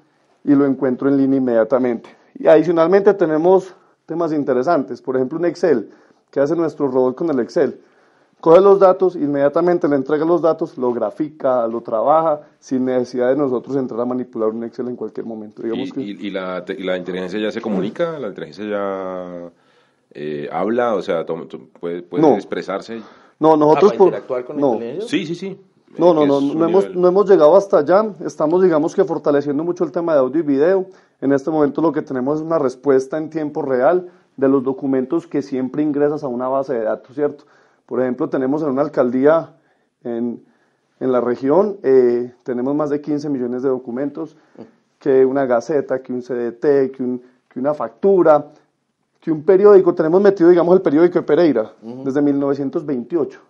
y 0.45 0.55
lo 0.55 0.67
encuentro 0.67 1.09
en 1.09 1.17
línea 1.17 1.39
inmediatamente. 1.39 2.11
Y 2.35 2.49
adicionalmente 2.49 3.15
tenemos 3.15 3.75
temas 4.07 4.33
interesantes, 4.33 5.01
por 5.01 5.17
ejemplo 5.17 5.39
un 5.39 5.45
Excel, 5.45 5.91
que 6.31 6.41
hace 6.41 6.57
nuestro 6.57 6.89
robot 6.89 7.15
con 7.15 7.31
el 7.31 7.41
Excel. 7.41 7.81
Coge 8.43 8.61
los 8.61 8.81
datos, 8.81 9.15
inmediatamente 9.15 9.87
le 9.87 9.95
entrega 9.95 10.25
los 10.25 10.43
datos, 10.43 10.77
lo 10.77 10.93
grafica, 10.93 11.65
lo 11.69 11.81
trabaja, 11.81 12.41
sin 12.59 12.85
necesidad 12.85 13.29
de 13.29 13.37
nosotros 13.37 13.77
entrar 13.77 14.01
a 14.01 14.05
manipular 14.05 14.49
un 14.49 14.65
Excel 14.65 14.89
en 14.89 14.97
cualquier 14.97 15.25
momento. 15.27 15.63
Digamos 15.63 15.91
¿Y, 15.91 15.93
que... 15.93 16.01
y- 16.01 16.27
y 16.27 16.31
la, 16.33 16.65
te- 16.65 16.73
y 16.73 16.83
la 16.83 16.97
inteligencia 16.97 17.39
ya 17.39 17.53
se 17.53 17.61
comunica? 17.61 18.19
¿La 18.19 18.27
inteligencia 18.27 18.65
ya 18.69 19.51
eh, 20.11 20.49
habla? 20.51 20.97
O 20.97 21.03
sea, 21.03 21.25
¿puede, 21.25 22.03
puede 22.03 22.21
No. 22.21 22.35
expresarse? 22.35 23.01
No, 23.39 23.57
nosotros 23.57 23.85
Ah, 23.85 23.87
¿para 23.93 23.99
por- 23.99 24.07
interactuar 24.09 24.45
con 24.45 24.61
no, 24.61 24.73
inteligencia? 24.75 25.09
Sí, 25.09 25.25
sí, 25.25 25.35
sí. 25.37 25.61
No, 25.97 26.13
no, 26.13 26.27
no, 26.27 26.41
no 26.41 26.67
hemos, 26.67 26.93
no 26.97 27.07
hemos 27.07 27.31
llegado 27.31 27.57
hasta 27.57 27.79
allá. 27.79 28.05
Estamos, 28.27 28.61
digamos 28.61 28.97
que 28.97 29.05
fortaleciendo 29.05 29.63
mucho 29.63 29.85
el 29.85 29.93
tema 29.93 30.15
de 30.15 30.19
audio 30.19 30.41
y 30.41 30.43
video. 30.43 30.87
En 31.21 31.33
este 31.33 31.49
momento 31.49 31.81
lo 31.81 31.93
que 31.93 32.03
tenemos 32.03 32.41
es 32.41 32.45
una 32.45 32.59
respuesta 32.59 33.19
en 33.19 33.31
tiempo 33.31 33.63
real 33.63 34.09
de 34.37 34.49
los 34.49 34.65
documentos 34.65 35.29
que 35.29 35.43
siempre 35.43 35.85
ingresas 35.85 36.25
a 36.25 36.27
una 36.27 36.49
base 36.49 36.75
de 36.75 36.83
datos, 36.83 37.15
¿cierto? 37.15 37.45
Por 37.87 38.01
ejemplo, 38.01 38.29
tenemos 38.29 38.63
en 38.63 38.69
una 38.71 38.83
alcaldía 38.83 39.55
en, 40.05 40.43
en 41.01 41.13
la 41.13 41.21
región, 41.21 41.79
eh, 41.83 42.33
tenemos 42.43 42.75
más 42.75 42.91
de 42.91 43.01
15 43.01 43.29
millones 43.29 43.63
de 43.63 43.69
documentos, 43.69 44.37
que 44.99 45.25
una 45.27 45.47
gaceta, 45.47 46.01
que 46.03 46.13
un 46.13 46.23
CDT, 46.23 46.93
que, 46.93 47.03
un- 47.03 47.23
que 47.49 47.59
una 47.59 47.75
factura, 47.75 48.47
que 49.21 49.31
un 49.33 49.43
periódico. 49.43 49.95
Tenemos 49.95 50.21
metido, 50.23 50.49
digamos, 50.49 50.75
el 50.77 50.83
periódico 50.83 51.19
de 51.19 51.23
Pereira 51.25 51.73
desde 52.05 52.23
1928 52.23 53.41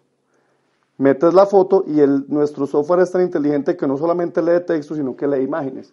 metes 0.98 1.34
la 1.34 1.46
foto 1.46 1.84
y 1.86 2.00
el, 2.00 2.24
nuestro 2.28 2.66
software 2.66 3.00
es 3.00 3.10
tan 3.10 3.22
inteligente 3.22 3.76
que 3.76 3.86
no 3.88 3.96
solamente 3.96 4.40
lee 4.42 4.60
texto, 4.66 4.94
sino 4.94 5.16
que 5.16 5.26
lee 5.26 5.42
imágenes. 5.42 5.92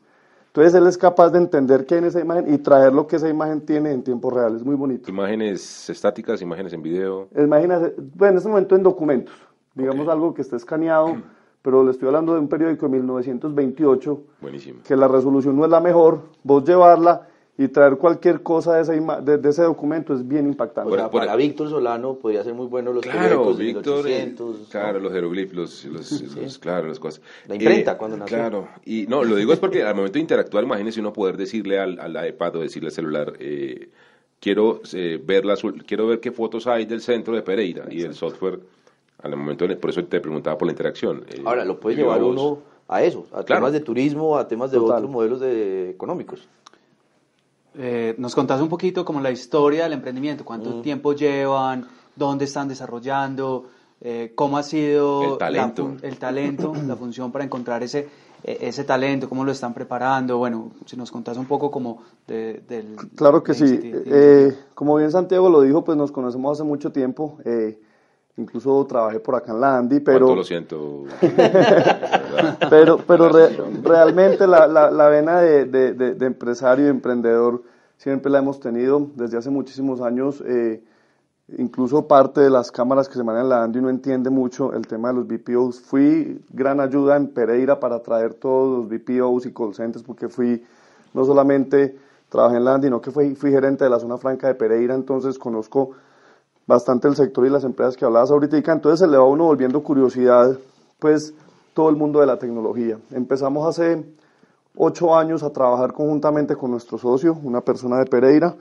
Entonces 0.49 0.73
él 0.73 0.87
es 0.87 0.97
capaz 0.97 1.29
de 1.29 1.37
entender 1.37 1.85
qué 1.85 1.95
hay 1.95 1.99
en 1.99 2.05
esa 2.05 2.19
imagen 2.19 2.51
y 2.53 2.57
traer 2.57 2.91
lo 2.91 3.05
que 3.05 3.17
esa 3.17 3.29
imagen 3.29 3.61
tiene 3.61 3.91
en 3.91 4.03
tiempo 4.03 4.29
real. 4.31 4.55
Es 4.55 4.63
muy 4.65 4.75
bonito. 4.75 5.09
Imágenes 5.09 5.89
estáticas, 5.89 6.41
imágenes 6.41 6.73
en 6.73 6.81
video. 6.81 7.27
Imagínate, 7.37 7.93
bueno, 8.15 8.31
en 8.33 8.37
este 8.37 8.49
momento 8.49 8.75
en 8.75 8.83
documentos, 8.83 9.35
digamos 9.75 10.07
Ok. 10.07 10.11
algo 10.11 10.33
que 10.33 10.41
esté 10.41 10.55
escaneado, 10.55 11.17
pero 11.61 11.83
le 11.83 11.91
estoy 11.91 12.07
hablando 12.07 12.33
de 12.33 12.39
un 12.39 12.47
periódico 12.47 12.87
de 12.87 12.93
1928, 12.93 14.21
Buenísimo. 14.41 14.79
que 14.83 14.95
la 14.95 15.07
resolución 15.07 15.55
no 15.55 15.65
es 15.65 15.71
la 15.71 15.81
mejor, 15.81 16.21
vos 16.43 16.63
llevarla 16.63 17.27
y 17.61 17.67
traer 17.67 17.97
cualquier 17.97 18.41
cosa 18.41 18.75
de, 18.77 18.83
esa 18.83 18.95
ima- 18.95 19.19
de, 19.19 19.37
de 19.37 19.49
ese 19.49 19.63
documento 19.63 20.13
es 20.13 20.25
bien 20.25 20.45
O 20.45 20.47
impactante. 20.47 20.95
sea, 20.95 21.09
Por- 21.09 21.19
para 21.19 21.35
Víctor 21.35 21.69
Solano 21.69 22.13
podría 22.15 22.41
ser 22.41 22.53
muy 22.53 22.67
bueno 22.67 22.93
los 22.93 23.03
Claro, 23.03 23.53
de 23.53 23.63
Víctor. 23.65 24.07
eh, 24.07 24.23
1800. 24.27 24.67
Claro, 24.71 24.99
los 25.01 25.11
jeroglifos, 25.11 25.53
los, 25.55 25.85
los- 25.85 26.35
los- 26.37 26.57
claro, 26.57 26.87
las 26.87 26.99
cosas. 26.99 27.21
La 27.49 27.55
imprenta, 27.55 27.91
Eh, 27.91 27.97
cuando 27.97 28.15
nació. 28.15 28.37
Claro, 28.37 28.67
y 28.85 29.07
no, 29.09 29.25
lo 29.25 29.35
digo 29.35 29.51
es 29.51 29.59
porque 29.59 29.83
al 29.83 29.93
momento 29.93 30.13
de 30.13 30.21
interactuar, 30.21 30.63
imagínese 30.63 31.01
uno 31.01 31.11
poder 31.11 31.35
decirle 31.35 31.77
al, 31.79 31.99
al 31.99 32.29
iPad 32.29 32.55
o 32.55 32.59
decirle 32.61 32.87
al 32.87 32.93
celular, 32.93 33.33
eh, 33.39 33.89
quiero 34.39 34.79
eh, 34.93 35.21
ver 35.21 35.43
las, 35.43 35.61
quiero 35.85 36.07
ver 36.07 36.21
qué 36.21 36.31
fotos 36.31 36.65
hay 36.65 36.85
del 36.85 37.01
centro 37.01 37.35
de 37.35 37.41
Pereira 37.41 37.87
y 37.91 38.03
el 38.03 38.13
software, 38.15 38.61
al 39.21 39.35
momento, 39.35 39.67
de- 39.67 39.75
por 39.75 39.89
eso 39.89 40.01
te 40.05 40.21
preguntaba 40.21 40.57
por 40.57 40.65
la 40.65 40.71
interacción. 40.71 41.25
eh, 41.27 41.41
Ahora, 41.43 41.65
lo 41.65 41.77
puede 41.77 41.97
llevar 41.97 42.23
uno 42.23 42.59
a 42.87 43.03
eso, 43.03 43.25
a 43.33 43.43
Claro. 43.43 43.59
temas 43.63 43.73
de 43.73 43.81
turismo, 43.81 44.37
a 44.37 44.47
temas 44.47 44.71
de 44.71 44.77
Total. 44.77 44.95
otros 44.99 45.11
modelos 45.11 45.41
de, 45.41 45.89
económicos. 45.89 46.47
Eh, 47.81 48.13
nos 48.17 48.35
contás 48.35 48.59
un 48.61 48.67
poquito 48.67 49.05
como 49.05 49.21
la 49.21 49.31
historia 49.31 49.83
del 49.83 49.93
emprendimiento, 49.93 50.43
cuánto 50.43 50.69
Mm. 50.69 50.81
tiempo 50.81 51.13
llevan, 51.13 51.87
dónde 52.13 52.43
están 52.43 52.67
desarrollando, 52.67 53.67
eh, 54.01 54.33
cómo 54.35 54.57
ha 54.57 54.63
sido 54.63 55.23
El 55.23 55.29
la 55.31 55.37
talento. 55.37 55.83
fun- 55.85 55.99
el 56.01 56.17
talento, 56.17 56.73
la 56.87 56.95
función 56.97 57.31
para 57.31 57.45
encontrar 57.45 57.81
ese, 57.81 58.09
eh, 58.43 58.57
ese 58.61 58.83
talento, 58.83 59.29
cómo 59.29 59.45
lo 59.45 59.51
están 59.53 59.73
preparando. 59.73 60.37
Bueno, 60.37 60.71
si 60.85 60.97
nos 60.97 61.09
contás 61.09 61.37
un 61.37 61.45
poco 61.45 61.71
como 61.71 62.01
de, 62.27 62.61
del... 62.67 62.97
Claro 63.15 63.43
que 63.43 63.53
de 63.53 63.57
sí. 63.57 63.63
Inciti- 63.77 64.03
Eh, 64.07 64.57
como 64.75 64.95
bien 64.97 65.09
Santiago 65.11 65.49
lo 65.49 65.61
dijo, 65.61 65.83
pues 65.85 65.97
nos 65.97 66.11
conocemos 66.11 66.57
hace 66.59 66.65
mucho 66.67 66.91
tiempo. 66.91 67.37
Eh, 67.45 67.79
incluso 68.39 68.85
trabajé 68.85 69.19
por 69.19 69.35
acá 69.35 69.51
en 69.51 69.61
la 69.61 69.77
Andy, 69.77 69.99
pero... 69.99 70.35
lo 70.35 70.43
siento. 70.43 71.03
pero 72.69 72.97
pero 73.05 73.29
realmente 73.83 74.47
la, 74.47 74.67
la, 74.67 74.89
la 74.89 75.09
vena 75.09 75.41
de, 75.41 75.65
de, 75.65 75.93
de, 75.93 76.25
empresario 76.25 76.87
y 76.87 76.89
emprendedor 76.89 77.61
siempre 77.97 78.31
la 78.31 78.39
hemos 78.39 78.59
tenido 78.59 79.09
desde 79.15 79.37
hace 79.37 79.49
muchísimos 79.49 80.01
años. 80.01 80.41
Eh, 80.45 80.81
incluso 81.57 82.07
parte 82.07 82.41
de 82.41 82.49
las 82.49 82.71
cámaras 82.71 83.09
que 83.09 83.15
se 83.15 83.23
manejan 83.23 83.45
en 83.45 83.49
la 83.49 83.63
Andy 83.63 83.81
no 83.81 83.89
entiende 83.89 84.29
mucho 84.29 84.73
el 84.73 84.87
tema 84.87 85.09
de 85.09 85.15
los 85.15 85.27
BPOs. 85.27 85.81
Fui 85.81 86.41
gran 86.51 86.79
ayuda 86.79 87.17
en 87.17 87.27
Pereira 87.27 87.79
para 87.79 87.99
traer 88.01 88.35
todos 88.35 88.79
los 88.79 88.89
BPOs 88.89 89.45
y 89.45 89.53
call 89.53 89.73
centers 89.73 90.03
porque 90.03 90.29
fui 90.29 90.63
no 91.13 91.25
solamente 91.25 91.97
trabajé 92.29 92.57
en 92.57 92.65
la 92.65 92.75
Andy, 92.75 92.87
sino 92.87 93.01
que 93.01 93.11
fui, 93.11 93.35
fui 93.35 93.51
gerente 93.51 93.83
de 93.83 93.89
la 93.89 93.99
zona 93.99 94.17
franca 94.17 94.47
de 94.47 94.55
Pereira, 94.55 94.93
entonces 94.93 95.39
conozco 95.39 95.91
bastante 96.69 97.07
el 97.07 97.15
sector 97.15 97.47
y 97.47 97.49
las 97.49 97.63
empresas 97.63 97.97
que 97.97 98.05
hablabas 98.05 98.29
ahorita, 98.29 98.57
entonces 98.57 98.99
se 98.99 99.07
le 99.07 99.17
va 99.17 99.23
a 99.23 99.27
uno 99.27 99.45
volviendo 99.45 99.81
curiosidad, 99.81 100.55
pues 100.99 101.33
todo 101.73 101.89
el 101.89 101.95
mundo 101.95 102.19
de 102.19 102.27
la 102.27 102.37
tecnología. 102.37 102.99
Empezamos 103.09 103.67
hace 103.67 104.05
ocho 104.75 105.17
años 105.17 105.41
a 105.41 105.49
trabajar 105.49 105.93
conjuntamente 105.93 106.55
con 106.55 106.69
nuestro 106.69 106.99
socio, 106.99 107.35
una 107.43 107.61
persona 107.61 107.97
de 107.97 108.05
Pereira, 108.05 108.55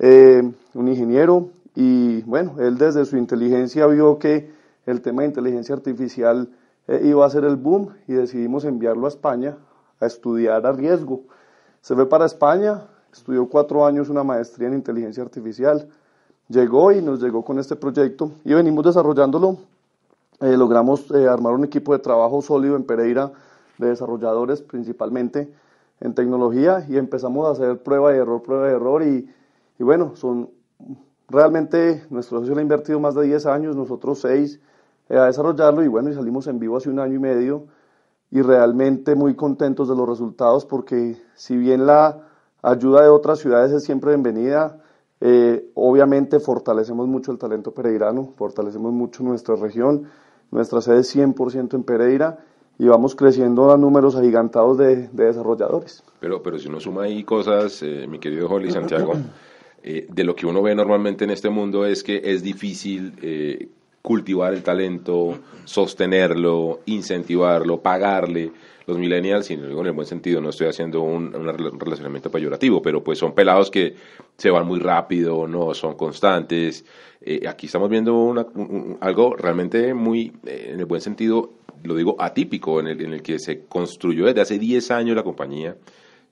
eh, 0.00 0.42
un 0.74 0.88
ingeniero, 0.88 1.50
y 1.76 2.20
bueno, 2.22 2.56
él 2.58 2.78
desde 2.78 3.04
su 3.04 3.16
inteligencia 3.16 3.86
vio 3.86 4.18
que 4.18 4.50
el 4.84 5.00
tema 5.00 5.22
de 5.22 5.28
inteligencia 5.28 5.76
artificial 5.76 6.48
eh, 6.88 7.00
iba 7.04 7.24
a 7.24 7.30
ser 7.30 7.44
el 7.44 7.54
boom 7.54 7.90
y 8.08 8.14
decidimos 8.14 8.64
enviarlo 8.64 9.06
a 9.06 9.08
España 9.08 9.56
a 10.00 10.06
estudiar 10.06 10.66
a 10.66 10.72
riesgo. 10.72 11.20
Se 11.80 11.94
fue 11.94 12.08
para 12.08 12.26
España, 12.26 12.88
estudió 13.12 13.48
cuatro 13.48 13.86
años 13.86 14.08
una 14.08 14.24
maestría 14.24 14.66
en 14.66 14.74
inteligencia 14.74 15.22
artificial, 15.22 15.88
llegó 16.48 16.92
y 16.92 17.02
nos 17.02 17.22
llegó 17.22 17.44
con 17.44 17.58
este 17.58 17.76
proyecto 17.76 18.32
y 18.44 18.54
venimos 18.54 18.84
desarrollándolo. 18.84 19.58
Eh, 20.40 20.56
logramos 20.56 21.10
eh, 21.12 21.26
armar 21.28 21.54
un 21.54 21.64
equipo 21.64 21.92
de 21.92 21.98
trabajo 21.98 22.42
sólido 22.42 22.76
en 22.76 22.84
Pereira 22.84 23.32
de 23.78 23.88
desarrolladores 23.88 24.60
principalmente 24.62 25.52
en 26.00 26.14
tecnología 26.14 26.84
y 26.88 26.96
empezamos 26.98 27.46
a 27.46 27.52
hacer 27.52 27.82
prueba 27.82 28.12
de 28.12 28.18
error, 28.18 28.42
prueba 28.42 28.66
de 28.66 28.74
error 28.74 29.02
y, 29.02 29.30
y 29.78 29.82
bueno, 29.82 30.14
son 30.14 30.50
realmente 31.28 32.04
nuestro 32.10 32.40
socio 32.40 32.54
le 32.54 32.60
ha 32.60 32.62
invertido 32.62 33.00
más 33.00 33.14
de 33.14 33.22
10 33.22 33.46
años, 33.46 33.76
nosotros 33.76 34.20
6 34.20 34.60
eh, 35.08 35.16
a 35.16 35.24
desarrollarlo 35.24 35.82
y 35.82 35.88
bueno, 35.88 36.10
y 36.10 36.14
salimos 36.14 36.46
en 36.46 36.58
vivo 36.58 36.76
hace 36.76 36.90
un 36.90 36.98
año 36.98 37.14
y 37.14 37.18
medio 37.18 37.64
y 38.30 38.42
realmente 38.42 39.14
muy 39.14 39.34
contentos 39.34 39.88
de 39.88 39.96
los 39.96 40.08
resultados 40.08 40.66
porque 40.66 41.16
si 41.34 41.56
bien 41.56 41.86
la 41.86 42.28
ayuda 42.62 43.02
de 43.02 43.08
otras 43.08 43.38
ciudades 43.38 43.72
es 43.72 43.84
siempre 43.84 44.10
bienvenida, 44.10 44.80
eh, 45.20 45.70
obviamente 45.74 46.40
fortalecemos 46.40 47.06
mucho 47.08 47.32
el 47.32 47.38
talento 47.38 47.72
pereirano, 47.72 48.32
fortalecemos 48.36 48.92
mucho 48.92 49.22
nuestra 49.22 49.56
región, 49.56 50.08
nuestra 50.50 50.80
sede 50.80 51.00
es 51.00 51.16
100% 51.16 51.74
en 51.74 51.82
Pereira 51.82 52.38
y 52.78 52.86
vamos 52.86 53.14
creciendo 53.14 53.72
a 53.72 53.78
números 53.78 54.16
agigantados 54.16 54.76
de, 54.78 55.08
desarrolladores. 55.08 56.02
Pero, 56.20 56.42
pero 56.42 56.58
si 56.58 56.68
uno 56.68 56.80
suma 56.80 57.04
ahí 57.04 57.24
cosas, 57.24 57.82
eh, 57.82 58.06
mi 58.08 58.18
querido 58.18 58.48
Holly 58.48 58.70
Santiago, 58.70 59.14
eh, 59.82 60.06
de 60.10 60.24
lo 60.24 60.36
que 60.36 60.46
uno 60.46 60.62
ve 60.62 60.74
normalmente 60.74 61.24
en 61.24 61.30
este 61.30 61.48
mundo 61.48 61.86
es 61.86 62.02
que 62.02 62.20
es 62.22 62.42
difícil 62.42 63.70
cultivar 64.02 64.54
el 64.54 64.62
talento, 64.62 65.38
sostenerlo, 65.64 66.80
incentivarlo, 66.86 67.80
pagarle 67.80 68.52
los 68.86 68.98
millennials, 68.98 69.50
y 69.50 69.54
en 69.54 69.64
el 69.64 69.92
buen 69.92 70.06
sentido, 70.06 70.40
no 70.40 70.50
estoy 70.50 70.68
haciendo 70.68 71.02
un, 71.02 71.32
relacionamiento 71.78 72.30
peyorativo, 72.30 72.80
pero 72.80 73.02
pues 73.02 73.18
son 73.18 73.34
pelados 73.34 73.70
que 73.70 73.94
se 74.36 74.50
van 74.50 74.66
muy 74.66 74.78
rápido, 74.78 75.48
no 75.48 75.74
son 75.74 75.96
constantes. 75.96 76.84
Eh, 77.20 77.46
aquí 77.48 77.66
estamos 77.66 77.90
viendo 77.90 78.96
algo 79.00 79.36
realmente 79.36 79.92
muy, 79.92 80.32
eh, 80.46 80.70
en 80.72 80.80
el 80.80 80.86
buen 80.86 81.00
sentido, 81.00 81.54
lo 81.82 81.94
digo 81.94 82.16
atípico, 82.18 82.80
en 82.80 82.88
el, 82.88 83.00
en 83.00 83.12
el 83.14 83.22
que 83.22 83.38
se 83.38 83.64
construyó 83.66 84.26
desde 84.26 84.40
hace 84.40 84.58
10 84.58 84.90
años 84.92 85.16
la 85.16 85.22
compañía 85.22 85.76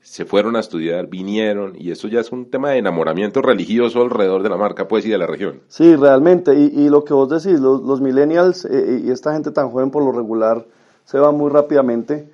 se 0.04 0.26
fueron 0.26 0.54
a 0.54 0.60
estudiar, 0.60 1.06
vinieron, 1.06 1.72
y 1.78 1.90
eso 1.90 2.08
ya 2.08 2.20
es 2.20 2.30
un 2.30 2.50
tema 2.50 2.70
de 2.70 2.78
enamoramiento 2.78 3.40
religioso 3.40 4.02
alrededor 4.02 4.42
de 4.42 4.50
la 4.50 4.58
marca, 4.58 4.86
pues, 4.86 5.06
y 5.06 5.08
de 5.08 5.16
la 5.16 5.26
región. 5.26 5.62
Sí, 5.68 5.96
realmente, 5.96 6.54
y, 6.54 6.66
y 6.78 6.90
lo 6.90 7.04
que 7.04 7.14
vos 7.14 7.30
decís, 7.30 7.58
los, 7.58 7.80
los 7.80 8.02
millennials 8.02 8.66
eh, 8.66 9.00
y 9.02 9.10
esta 9.10 9.32
gente 9.32 9.50
tan 9.50 9.70
joven 9.70 9.90
por 9.90 10.04
lo 10.04 10.12
regular 10.12 10.66
se 11.06 11.18
va 11.18 11.32
muy 11.32 11.50
rápidamente, 11.50 12.28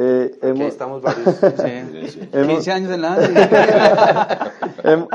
eh, 0.00 0.38
hemos, 0.42 0.68
estamos 0.68 1.02
varios. 1.02 1.34
Sí. 1.34 2.20
15 2.32 2.72
años 2.72 2.92
en 2.92 3.02
la 3.02 3.16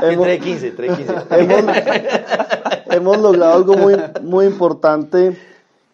entre 0.02 0.38
15, 0.38 0.68
entre 0.68 0.88
15. 0.88 1.14
Hemos, 1.30 1.64
hemos, 2.90 3.18
logrado 3.18 3.54
algo 3.54 3.76
muy, 3.78 3.94
muy 4.22 4.44
importante 4.44 5.38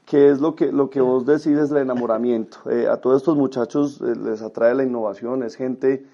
que 0.06 0.30
es 0.30 0.40
lo 0.40 0.56
que, 0.56 0.72
lo 0.72 0.90
que 0.90 1.00
vos 1.00 1.24
decís 1.24 1.56
es 1.56 1.70
el 1.70 1.76
enamoramiento. 1.76 2.58
Eh, 2.68 2.88
a 2.88 2.96
todos 2.96 3.18
estos 3.18 3.36
muchachos 3.36 4.00
eh, 4.00 4.16
les 4.16 4.42
atrae 4.42 4.74
la 4.74 4.82
innovación, 4.82 5.44
es 5.44 5.54
gente, 5.54 6.04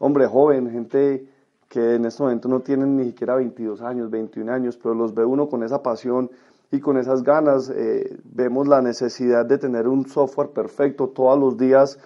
hombre 0.00 0.26
joven, 0.26 0.72
gente 0.72 1.24
que 1.68 1.94
en 1.94 2.04
este 2.04 2.20
momento 2.20 2.48
no 2.48 2.58
tienen 2.60 2.96
ni 2.96 3.04
siquiera 3.04 3.36
22 3.36 3.80
años, 3.82 4.10
21 4.10 4.52
años, 4.52 4.76
pero 4.76 4.92
los 4.92 5.14
ve 5.14 5.24
uno 5.24 5.48
con 5.48 5.62
esa 5.62 5.84
pasión 5.84 6.32
y 6.70 6.80
con 6.80 6.98
esas 6.98 7.22
ganas 7.22 7.70
eh, 7.70 8.18
vemos 8.24 8.68
la 8.68 8.82
necesidad 8.82 9.46
de 9.46 9.58
tener 9.58 9.88
un 9.88 10.06
software 10.06 10.50
perfecto. 10.50 11.08
Todos 11.08 11.38
los 11.38 11.56
días 11.56 11.98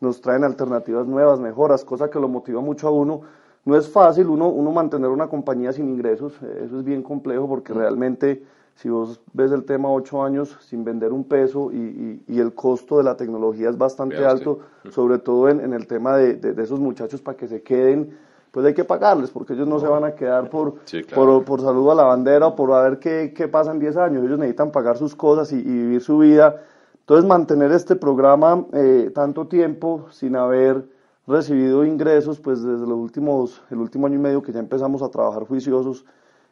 nos 0.00 0.20
traen 0.20 0.44
alternativas 0.44 1.06
nuevas, 1.06 1.40
mejoras, 1.40 1.84
cosa 1.84 2.10
que 2.10 2.20
lo 2.20 2.28
motiva 2.28 2.60
mucho 2.60 2.88
a 2.88 2.90
uno. 2.90 3.22
No 3.64 3.76
es 3.76 3.88
fácil 3.88 4.26
uno, 4.28 4.48
uno 4.48 4.72
mantener 4.72 5.10
una 5.10 5.28
compañía 5.28 5.72
sin 5.72 5.88
ingresos, 5.88 6.34
eh, 6.42 6.62
eso 6.64 6.78
es 6.78 6.84
bien 6.84 7.02
complejo 7.02 7.48
porque 7.48 7.72
realmente 7.72 8.42
si 8.74 8.88
vos 8.88 9.20
ves 9.34 9.52
el 9.52 9.64
tema 9.64 9.92
ocho 9.92 10.22
años 10.22 10.56
sin 10.60 10.84
vender 10.84 11.12
un 11.12 11.24
peso 11.24 11.70
y, 11.70 12.22
y, 12.26 12.40
el 12.40 12.54
costo 12.54 12.96
de 12.96 13.04
la 13.04 13.14
tecnología 13.14 13.68
es 13.68 13.76
bastante 13.76 14.24
alto, 14.24 14.60
sobre 14.90 15.18
todo 15.18 15.50
en, 15.50 15.60
en 15.60 15.74
el 15.74 15.86
tema 15.86 16.16
de, 16.16 16.36
de 16.36 16.62
esos 16.62 16.80
muchachos 16.80 17.20
para 17.20 17.36
que 17.36 17.46
se 17.46 17.62
queden 17.62 18.16
pues 18.50 18.66
hay 18.66 18.74
que 18.74 18.84
pagarles, 18.84 19.30
porque 19.30 19.52
ellos 19.52 19.68
no 19.68 19.78
se 19.78 19.86
van 19.86 20.04
a 20.04 20.14
quedar 20.14 20.50
por, 20.50 20.74
por, 21.14 21.44
por, 21.44 21.60
saludo 21.60 21.92
a 21.92 21.94
la 21.94 22.04
bandera 22.04 22.48
o 22.48 22.56
por 22.56 22.72
a 22.72 22.82
ver 22.82 22.98
qué, 22.98 23.32
qué 23.34 23.48
pasa 23.48 23.70
en 23.70 23.78
10 23.78 23.96
años. 23.96 24.24
Ellos 24.24 24.38
necesitan 24.38 24.72
pagar 24.72 24.96
sus 24.96 25.14
cosas 25.14 25.52
y, 25.52 25.62
vivir 25.62 26.00
su 26.00 26.18
vida. 26.18 26.62
Entonces, 27.00 27.26
mantener 27.26 27.72
este 27.72 27.96
programa 27.96 28.66
eh, 28.72 29.10
tanto 29.14 29.46
tiempo 29.46 30.06
sin 30.10 30.36
haber 30.36 30.84
recibido 31.26 31.84
ingresos, 31.84 32.40
pues 32.40 32.62
desde 32.62 32.86
los 32.86 32.98
últimos, 32.98 33.62
el 33.70 33.78
último 33.78 34.06
año 34.06 34.16
y 34.16 34.22
medio 34.22 34.42
que 34.42 34.52
ya 34.52 34.58
empezamos 34.58 35.02
a 35.02 35.10
trabajar 35.10 35.44
juiciosos, 35.44 36.04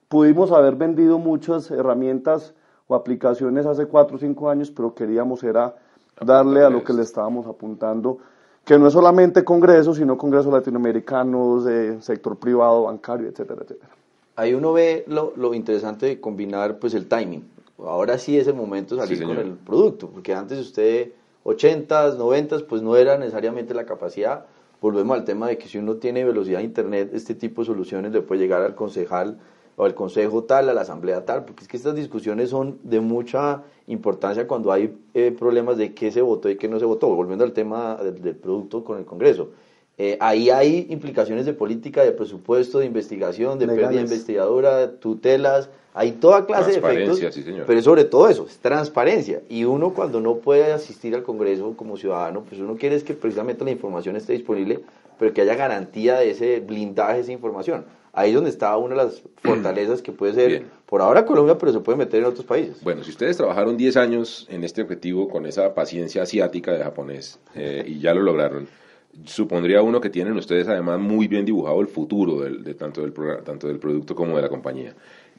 pudimos 0.09 0.53
haber 0.53 0.77
vendido 0.77 1.19
muchas 1.19 1.71
herramientas 1.71 2.55
o 2.87 2.95
aplicaciones 2.95 3.67
hace 3.67 3.87
4 3.87 4.17
o 4.17 4.19
5 4.19 4.51
años, 4.51 4.71
pero 4.71 4.95
queríamos 4.95 5.43
era 5.43 5.75
darle 6.21 6.63
a 6.63 6.71
lo 6.71 6.83
que 6.85 6.93
le 6.93 7.03
estábamos 7.03 7.47
apuntando 7.47 8.19
que 8.69 8.79
no 8.79 8.87
es 8.87 8.93
solamente 8.93 9.45
congresos, 9.45 9.97
sino 9.97 10.19
congresos 10.19 10.53
latinoamericanos, 10.53 11.65
de 11.65 12.03
sector 12.03 12.37
privado, 12.37 12.83
bancario, 12.83 13.27
etcétera, 13.27 13.63
etcétera. 13.63 13.89
Ahí 14.37 14.53
uno 14.53 14.75
ve 14.75 15.05
lo, 15.07 15.33
lo, 15.37 15.55
interesante 15.55 16.05
de 16.05 16.21
combinar 16.21 16.79
pues 16.79 16.93
el 16.93 17.07
timing. 17.07 17.49
Ahora 17.79 18.19
sí 18.19 18.39
es 18.39 18.47
el 18.47 18.53
momento 18.53 18.95
de 18.95 19.01
salir 19.01 19.25
con 19.25 19.39
el 19.39 19.53
producto, 19.53 20.11
porque 20.11 20.35
antes 20.35 20.59
usted 20.59 21.13
80s, 21.47 22.19
90s, 22.19 22.67
pues 22.67 22.83
no 22.83 22.95
era 22.95 23.17
necesariamente 23.17 23.73
la 23.73 23.87
capacidad. 23.87 24.45
Volvemos 24.83 25.17
al 25.17 25.25
tema 25.25 25.49
de 25.49 25.57
que 25.57 25.67
si 25.67 25.79
uno 25.79 25.95
tiene 25.95 26.23
velocidad 26.27 26.59
de 26.59 26.65
internet, 26.65 27.11
este 27.15 27.35
tipo 27.35 27.63
de 27.63 27.69
soluciones 27.69 28.13
le 28.13 28.21
puede 28.21 28.43
llegar 28.43 28.61
al 28.61 28.75
concejal 28.75 29.39
o 29.79 29.85
al 29.85 29.95
consejo 29.95 30.43
tal, 30.43 30.69
a 30.69 30.75
la 30.75 30.81
asamblea 30.81 31.25
tal, 31.25 31.45
porque 31.45 31.63
es 31.63 31.69
que 31.69 31.77
estas 31.77 31.95
discusiones 31.95 32.51
son 32.51 32.79
de 32.83 33.01
mucha 33.01 33.63
importancia 33.87 34.47
cuando 34.49 34.73
hay 34.73 34.93
eh, 35.15 35.33
problemas 35.39 35.79
de 35.79 35.95
qué 35.95 36.11
se 36.11 36.21
votó 36.21 36.51
y 36.51 36.57
qué 36.57 36.69
no 36.69 36.81
se 36.81 36.85
votó, 36.85 37.07
volviendo 37.15 37.45
al 37.45 37.53
tema 37.53 37.97
del, 37.97 38.35
producto 38.35 38.83
con 38.83 38.99
el 38.99 39.05
Congreso. 39.05 39.51
Eh, 39.97 40.17
ahí 40.21 40.51
hay 40.51 40.89
implicaciones 40.91 41.47
de 41.47 41.53
política, 41.53 42.03
de 42.03 42.11
presupuesto, 42.11 42.81
de 42.81 42.87
investigación, 42.87 43.61
de 43.61 43.69
pérdida 43.69 44.01
investigadora, 44.01 44.97
tutelas, 44.99 45.71
hay 45.95 46.13
toda 46.13 46.45
clase 46.45 46.73
de 46.73 46.79
efectos, 46.79 47.19
sí 47.33 47.45
pero 47.67 47.81
sobre 47.83 48.05
todo 48.05 48.29
eso, 48.29 48.47
es 48.49 48.59
transparencia. 48.59 49.43
Y 49.49 49.63
uno 49.63 49.95
cuando 49.95 50.21
no 50.21 50.37
puede 50.37 50.73
asistir 50.73 51.15
al 51.15 51.23
Congreso 51.23 51.75
como 51.77 51.97
ciudadano, 51.97 52.43
pues 52.49 52.61
uno 52.61 52.77
quiere 52.77 52.97
es 52.97 53.05
que 53.05 53.15
precisamente 53.15 53.65
la 53.65 53.71
información 53.71 54.17
esté 54.17 54.33
disponible, 54.33 54.81
pero 55.21 55.33
que 55.33 55.43
haya 55.43 55.55
garantía 55.55 56.19
de 56.19 56.31
ese 56.31 56.59
blindaje 56.61 57.15
de 57.15 57.21
esa 57.21 57.33
información. 57.33 57.85
Ahí 58.19 58.31
es 58.31 58.35
donde 58.35 58.51
está 58.51 58.77
una 58.77 58.97
de 58.97 59.05
las 59.05 59.23
fortalezas 59.37 60.03
que 60.03 60.11
puede 60.11 60.33
ser 60.33 60.65
por 60.87 61.01
ahora 61.03 61.25
Colombia, 61.25 61.57
pero 61.57 61.73
se 61.73 61.79
puede 61.79 61.99
meter 61.99 62.21
en 62.21 62.27
otros 62.27 62.45
países. 62.45 62.83
Bueno, 62.83 63.05
si 63.05 63.11
ustedes 63.11 63.37
trabajaron 63.37 63.77
10 63.77 63.97
años 63.97 64.45
en 64.51 64.65
este 64.65 64.83
objetivo 64.83 65.29
con 65.29 65.47
esa 65.47 65.73
paciencia 65.73 66.23
asiática 66.23 66.73
de 66.73 66.83
japonés 66.83 67.39
eh, 67.55 67.85
y 67.87 68.01
ya 68.01 68.13
lo 68.15 68.23
lograron, 68.23 68.67
supondría 69.25 69.83
uno 69.83 70.01
que 70.01 70.11
tienen 70.11 70.37
ustedes 70.37 70.67
además 70.67 70.99
muy 70.99 71.29
bien 71.29 71.45
dibujado 71.45 71.81
el 71.81 71.87
futuro 71.87 72.41
del, 72.41 72.65
de 72.65 72.75
tanto, 72.75 73.03
del 73.03 73.13
tanto 73.45 73.69
del 73.69 73.79
producto 73.79 74.17
como 74.17 74.35
de 74.35 74.43
la 74.43 74.49
compañía. 74.49 74.95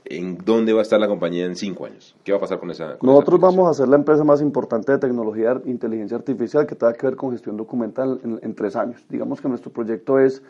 ¿En 0.06 0.38
dónde 0.38 0.72
va 0.72 0.80
a 0.80 0.84
estar 0.84 1.02
la 1.02 1.10
compañía 1.10 1.46
en 1.46 1.58
cinco 1.58 1.86
años? 1.86 2.16
¿Qué 2.24 2.32
va 2.32 2.38
a 2.38 2.42
pasar 2.42 2.60
con 2.60 2.72
esa? 2.72 2.98
Nosotros 3.02 3.42
vamos 3.42 3.70
a 3.70 3.74
ser 3.74 3.90
la 3.90 3.98
empresa 3.98 4.24
más 4.24 4.42
importante 4.42 4.94
de 4.94 5.00
tecnología 5.00 5.56
de 5.56 5.70
inteligencia 5.70 6.16
artificial 6.16 6.66
que 6.66 6.76
tenga 6.76 6.94
que 6.94 7.06
ver 7.06 7.18
con 7.18 7.32
gestión 7.32 7.58
documental 7.58 8.22
en, 8.24 8.40
en 8.42 8.56
tres 8.56 8.78
años. 8.78 9.04
Digamos 9.10 9.42
que 9.42 9.50
nuestro 9.50 9.70
proyecto 9.70 10.18
es 10.18 10.42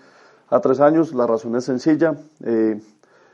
a 0.49 0.59
tres 0.59 0.79
años, 0.79 1.13
la 1.13 1.27
razón 1.27 1.55
es 1.55 1.65
sencilla. 1.65 2.15
Eh, 2.43 2.79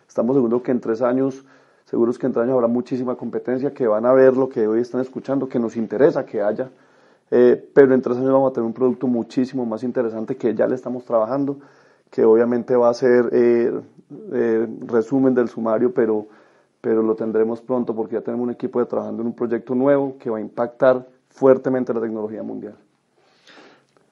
estamos 0.07 0.35
seguros 0.35 0.61
que 0.61 0.71
en 0.71 0.81
tres 0.81 1.01
años 1.01 1.45
Seguros 1.85 2.17
que 2.17 2.25
entre 2.25 2.41
años 2.41 2.53
habrá 2.53 2.67
muchísima 2.67 3.15
competencia, 3.15 3.71
que 3.71 3.85
van 3.85 4.05
a 4.07 4.13
ver 4.13 4.35
lo 4.35 4.49
que 4.49 4.67
hoy 4.67 4.81
están 4.81 5.01
escuchando, 5.01 5.47
que 5.47 5.59
nos 5.59 5.77
interesa 5.77 6.25
que 6.25 6.41
haya. 6.41 6.69
Eh, 7.29 7.69
pero 7.73 7.93
en 7.93 8.01
tres 8.01 8.17
años 8.17 8.31
vamos 8.31 8.51
a 8.51 8.53
tener 8.53 8.65
un 8.65 8.73
producto 8.73 9.05
muchísimo 9.07 9.65
más 9.65 9.83
interesante 9.83 10.35
que 10.35 10.53
ya 10.55 10.67
le 10.67 10.75
estamos 10.75 11.05
trabajando, 11.05 11.57
que 12.09 12.25
obviamente 12.25 12.75
va 12.75 12.89
a 12.89 12.93
ser 12.93 13.29
eh, 13.31 13.71
eh, 14.33 14.67
resumen 14.87 15.35
del 15.35 15.47
sumario, 15.47 15.93
pero, 15.93 16.25
pero 16.81 17.03
lo 17.03 17.15
tendremos 17.15 17.61
pronto 17.61 17.95
porque 17.95 18.15
ya 18.15 18.21
tenemos 18.21 18.45
un 18.45 18.51
equipo 18.51 18.79
de 18.79 18.87
trabajando 18.87 19.21
en 19.21 19.27
un 19.27 19.35
proyecto 19.35 19.75
nuevo 19.75 20.17
que 20.17 20.31
va 20.31 20.39
a 20.39 20.41
impactar 20.41 21.05
fuertemente 21.29 21.93
la 21.93 22.01
tecnología 22.01 22.41
mundial. 22.41 22.75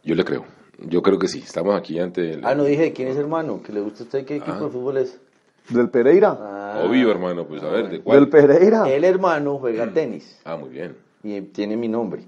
Yo 0.03 0.13
le 0.13 0.23
creo. 0.23 0.62
Yo 0.87 1.01
creo 1.01 1.17
que 1.17 1.27
sí. 1.27 1.39
Estamos 1.39 1.75
aquí 1.75 1.99
ante 1.99 2.33
el... 2.33 2.45
Ah, 2.45 2.55
no 2.55 2.63
dije 2.63 2.93
quién 2.93 3.07
es 3.07 3.17
hermano, 3.17 3.61
que 3.63 3.71
le 3.71 3.81
gusta 3.81 4.03
a 4.03 4.05
usted 4.05 4.25
qué 4.25 4.37
equipo 4.37 4.57
ah. 4.57 4.63
de 4.63 4.69
fútbol 4.69 4.97
es. 4.97 5.19
Del 5.69 5.89
Pereira. 5.89 6.37
Ah. 6.39 6.83
Obvio, 6.85 7.09
hermano, 7.09 7.45
pues 7.45 7.63
a 7.63 7.69
ver, 7.69 7.89
¿de 7.89 8.01
cuál? 8.01 8.19
Del 8.19 8.29
Pereira. 8.29 8.89
El 8.89 9.03
hermano 9.03 9.57
juega 9.59 9.85
mm. 9.85 9.93
tenis. 9.93 10.41
Ah, 10.43 10.57
muy 10.57 10.69
bien. 10.69 10.95
Y 11.23 11.39
tiene 11.41 11.77
mi 11.77 11.87
nombre. 11.87 12.23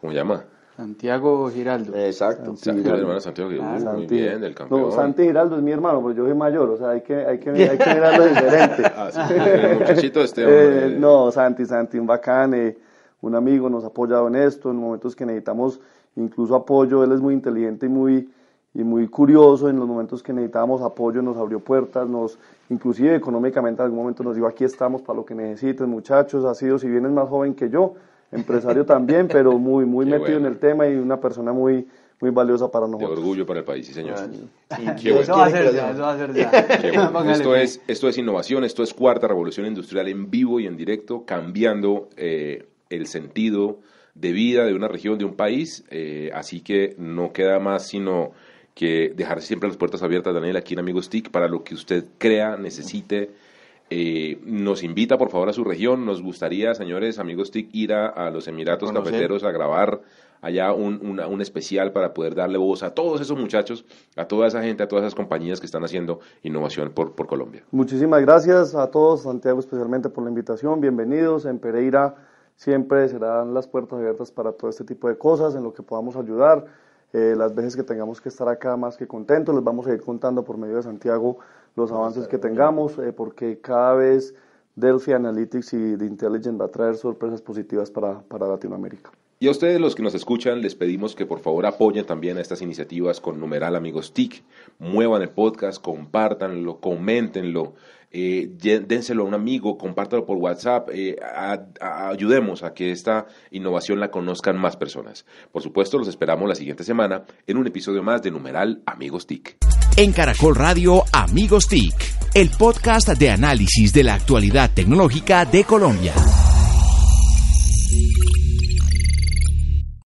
¿Cómo 0.00 0.12
se 0.12 0.18
llama? 0.18 0.44
Santiago 0.76 1.50
Giraldo. 1.50 1.96
Exacto. 1.96 2.56
Santi 2.56 2.82
Giraldo. 2.82 3.02
hermano 3.02 3.20
Santiago 3.20 3.50
Giraldo. 3.50 3.92
muy 3.92 4.06
bien, 4.06 4.40
del 4.40 4.54
campeón. 4.54 4.80
No, 4.80 4.90
Santi 4.90 5.22
Giraldo 5.22 5.56
es 5.56 5.62
mi 5.62 5.70
hermano, 5.70 6.02
pero 6.02 6.14
yo 6.14 6.24
soy 6.24 6.34
mayor, 6.34 6.70
o 6.70 6.76
sea, 6.76 6.90
hay 6.90 7.02
que, 7.02 7.14
hay 7.14 7.38
que, 7.38 7.50
hay 7.70 7.78
que 7.78 7.94
mirarlo 7.94 8.26
diferente. 8.26 8.82
Ah, 8.96 9.10
sí, 9.12 9.34
el 9.34 9.78
muchachito 9.78 10.22
este 10.22 10.44
hombre. 10.46 10.86
Eh, 10.86 10.96
no, 10.98 11.30
Santi, 11.30 11.66
Santi, 11.66 11.98
un 11.98 12.06
bacán, 12.06 12.54
eh, 12.54 12.76
un 13.20 13.34
amigo, 13.34 13.68
nos 13.68 13.84
ha 13.84 13.88
apoyado 13.88 14.26
en 14.28 14.36
esto, 14.36 14.70
en 14.70 14.76
momentos 14.76 15.14
que 15.14 15.26
necesitamos 15.26 15.78
incluso 16.16 16.54
apoyo, 16.54 17.04
él 17.04 17.12
es 17.12 17.20
muy 17.20 17.34
inteligente 17.34 17.86
y 17.86 17.88
muy, 17.88 18.28
y 18.74 18.82
muy 18.82 19.08
curioso, 19.08 19.68
en 19.68 19.78
los 19.78 19.86
momentos 19.86 20.22
que 20.22 20.32
necesitábamos 20.32 20.82
apoyo 20.82 21.22
nos 21.22 21.36
abrió 21.36 21.60
puertas, 21.60 22.08
nos, 22.08 22.38
inclusive 22.70 23.14
económicamente 23.14 23.82
en 23.82 23.86
algún 23.86 24.00
momento 24.00 24.22
nos 24.22 24.34
dijo 24.34 24.46
aquí 24.46 24.64
estamos 24.64 25.02
para 25.02 25.16
lo 25.16 25.24
que 25.24 25.34
necesiten 25.34 25.88
muchachos, 25.88 26.44
ha 26.44 26.54
sido, 26.54 26.78
si 26.78 26.88
bien 26.88 27.04
es 27.04 27.12
más 27.12 27.28
joven 27.28 27.54
que 27.54 27.68
yo, 27.68 27.94
empresario 28.30 28.86
también, 28.86 29.28
pero 29.28 29.58
muy, 29.58 29.84
muy 29.84 30.06
metido 30.06 30.38
en 30.38 30.46
el 30.46 30.58
tema 30.58 30.88
y 30.88 30.96
una 30.96 31.20
persona 31.20 31.52
muy, 31.52 31.86
muy 32.20 32.30
valiosa 32.30 32.70
para 32.70 32.86
nosotros. 32.86 33.10
De 33.10 33.16
orgullo 33.16 33.44
para 33.44 33.60
el 33.60 33.64
país, 33.64 33.86
sí 33.86 33.92
señor. 33.92 34.16
eso, 34.16 35.32
va 35.36 35.46
a 35.46 35.50
ser 35.50 35.74
ya, 35.74 35.90
eso 35.90 36.02
va 36.02 36.12
a 36.12 36.16
ser 36.16 36.32
ya. 36.32 36.50
Esto 37.32 37.56
es, 37.56 37.82
esto 37.86 38.08
es 38.08 38.16
innovación, 38.16 38.64
esto 38.64 38.82
es 38.82 38.94
cuarta 38.94 39.28
revolución 39.28 39.66
industrial 39.66 40.08
en 40.08 40.30
vivo 40.30 40.60
y 40.60 40.66
en 40.66 40.76
directo, 40.76 41.24
cambiando 41.26 42.08
eh, 42.16 42.66
el 42.90 43.06
sentido 43.06 43.80
de 44.14 44.32
vida 44.32 44.64
de 44.64 44.74
una 44.74 44.88
región, 44.88 45.18
de 45.18 45.24
un 45.24 45.34
país, 45.34 45.84
eh, 45.90 46.30
así 46.34 46.60
que 46.60 46.94
no 46.98 47.32
queda 47.32 47.58
más 47.58 47.86
sino 47.86 48.32
que 48.74 49.12
dejar 49.14 49.42
siempre 49.42 49.68
las 49.68 49.76
puertas 49.76 50.02
abiertas, 50.02 50.34
Daniel, 50.34 50.56
aquí 50.56 50.74
en 50.74 50.80
Amigos 50.80 51.10
TIC, 51.10 51.30
para 51.30 51.48
lo 51.48 51.62
que 51.62 51.74
usted 51.74 52.04
crea, 52.18 52.56
necesite. 52.56 53.30
Eh, 53.90 54.40
nos 54.46 54.82
invita, 54.82 55.18
por 55.18 55.28
favor, 55.28 55.50
a 55.50 55.52
su 55.52 55.64
región. 55.64 56.06
Nos 56.06 56.22
gustaría, 56.22 56.74
señores, 56.74 57.18
Amigos 57.18 57.50
TIC, 57.50 57.68
ir 57.74 57.92
a, 57.92 58.30
los 58.30 58.48
Emiratos 58.48 58.90
Cafeteros 58.90 59.44
a 59.44 59.50
grabar 59.50 60.00
allá 60.40 60.72
un, 60.72 61.20
un, 61.20 61.40
especial 61.40 61.92
para 61.92 62.14
poder 62.14 62.34
darle 62.34 62.58
voz 62.58 62.82
a 62.82 62.94
todos 62.94 63.20
esos 63.20 63.38
muchachos, 63.38 63.84
a 64.16 64.24
toda 64.24 64.48
esa 64.48 64.62
gente, 64.62 64.82
a 64.82 64.88
todas 64.88 65.04
esas 65.04 65.14
compañías 65.14 65.60
que 65.60 65.66
están 65.66 65.84
haciendo 65.84 66.20
innovación 66.42 66.90
por, 66.90 67.14
por 67.14 67.26
Colombia. 67.26 67.62
Muchísimas 67.70 68.22
gracias 68.22 68.74
a 68.74 68.90
todos, 68.90 69.22
Santiago 69.22 69.60
especialmente 69.60 70.08
por 70.08 70.24
la 70.24 70.30
invitación. 70.30 70.80
Bienvenidos 70.80 71.44
en 71.44 71.58
Pereira 71.58 72.16
Siempre 72.62 73.08
serán 73.08 73.54
las 73.54 73.66
puertas 73.66 73.98
abiertas 73.98 74.30
para 74.30 74.52
todo 74.52 74.70
este 74.70 74.84
tipo 74.84 75.08
de 75.08 75.18
cosas, 75.18 75.56
en 75.56 75.64
lo 75.64 75.74
que 75.74 75.82
podamos 75.82 76.14
ayudar. 76.14 76.64
Eh, 77.12 77.34
las 77.36 77.52
veces 77.56 77.74
que 77.74 77.82
tengamos 77.82 78.20
que 78.20 78.28
estar 78.28 78.48
acá 78.48 78.76
más 78.76 78.96
que 78.96 79.08
contentos, 79.08 79.52
les 79.52 79.64
vamos 79.64 79.88
a 79.88 79.92
ir 79.92 80.00
contando 80.00 80.44
por 80.44 80.56
medio 80.56 80.76
de 80.76 80.84
Santiago 80.84 81.38
los 81.74 81.90
avances 81.90 82.28
que 82.28 82.38
tengamos, 82.38 82.96
eh, 82.98 83.12
porque 83.12 83.58
cada 83.58 83.94
vez 83.94 84.36
Delphi 84.76 85.12
Analytics 85.12 85.72
y 85.72 85.96
The 85.96 86.04
Intelligent 86.04 86.60
va 86.60 86.66
a 86.66 86.68
traer 86.68 86.94
sorpresas 86.94 87.42
positivas 87.42 87.90
para, 87.90 88.20
para 88.20 88.46
Latinoamérica. 88.46 89.10
Y 89.40 89.48
a 89.48 89.50
ustedes 89.50 89.80
los 89.80 89.96
que 89.96 90.04
nos 90.04 90.14
escuchan, 90.14 90.62
les 90.62 90.76
pedimos 90.76 91.16
que 91.16 91.26
por 91.26 91.40
favor 91.40 91.66
apoyen 91.66 92.06
también 92.06 92.38
a 92.38 92.40
estas 92.42 92.62
iniciativas 92.62 93.20
con 93.20 93.40
numeral 93.40 93.74
amigos 93.74 94.12
TIC, 94.12 94.44
muevan 94.78 95.22
el 95.22 95.30
podcast, 95.30 95.82
compártanlo, 95.82 96.78
coméntenlo, 96.78 97.72
eh, 98.12 98.48
dénselo 98.86 99.24
a 99.24 99.26
un 99.26 99.34
amigo, 99.34 99.78
compártalo 99.78 100.26
por 100.26 100.36
WhatsApp, 100.36 100.90
eh, 100.92 101.16
ayudemos 101.80 102.62
a 102.62 102.74
que 102.74 102.90
esta 102.90 103.26
innovación 103.50 104.00
la 104.00 104.10
conozcan 104.10 104.58
más 104.58 104.76
personas. 104.76 105.24
Por 105.50 105.62
supuesto, 105.62 105.98
los 105.98 106.08
esperamos 106.08 106.48
la 106.48 106.54
siguiente 106.54 106.84
semana 106.84 107.24
en 107.46 107.56
un 107.56 107.66
episodio 107.66 108.02
más 108.02 108.22
de 108.22 108.30
numeral 108.30 108.82
amigos 108.86 109.26
TIC. 109.26 109.56
En 109.96 110.12
Caracol 110.12 110.54
Radio 110.56 111.04
Amigos 111.12 111.68
TIC, 111.68 111.94
el 112.34 112.50
podcast 112.50 113.08
de 113.08 113.30
análisis 113.30 113.92
de 113.92 114.04
la 114.04 114.14
actualidad 114.14 114.70
tecnológica 114.74 115.44
de 115.44 115.64
Colombia. 115.64 116.14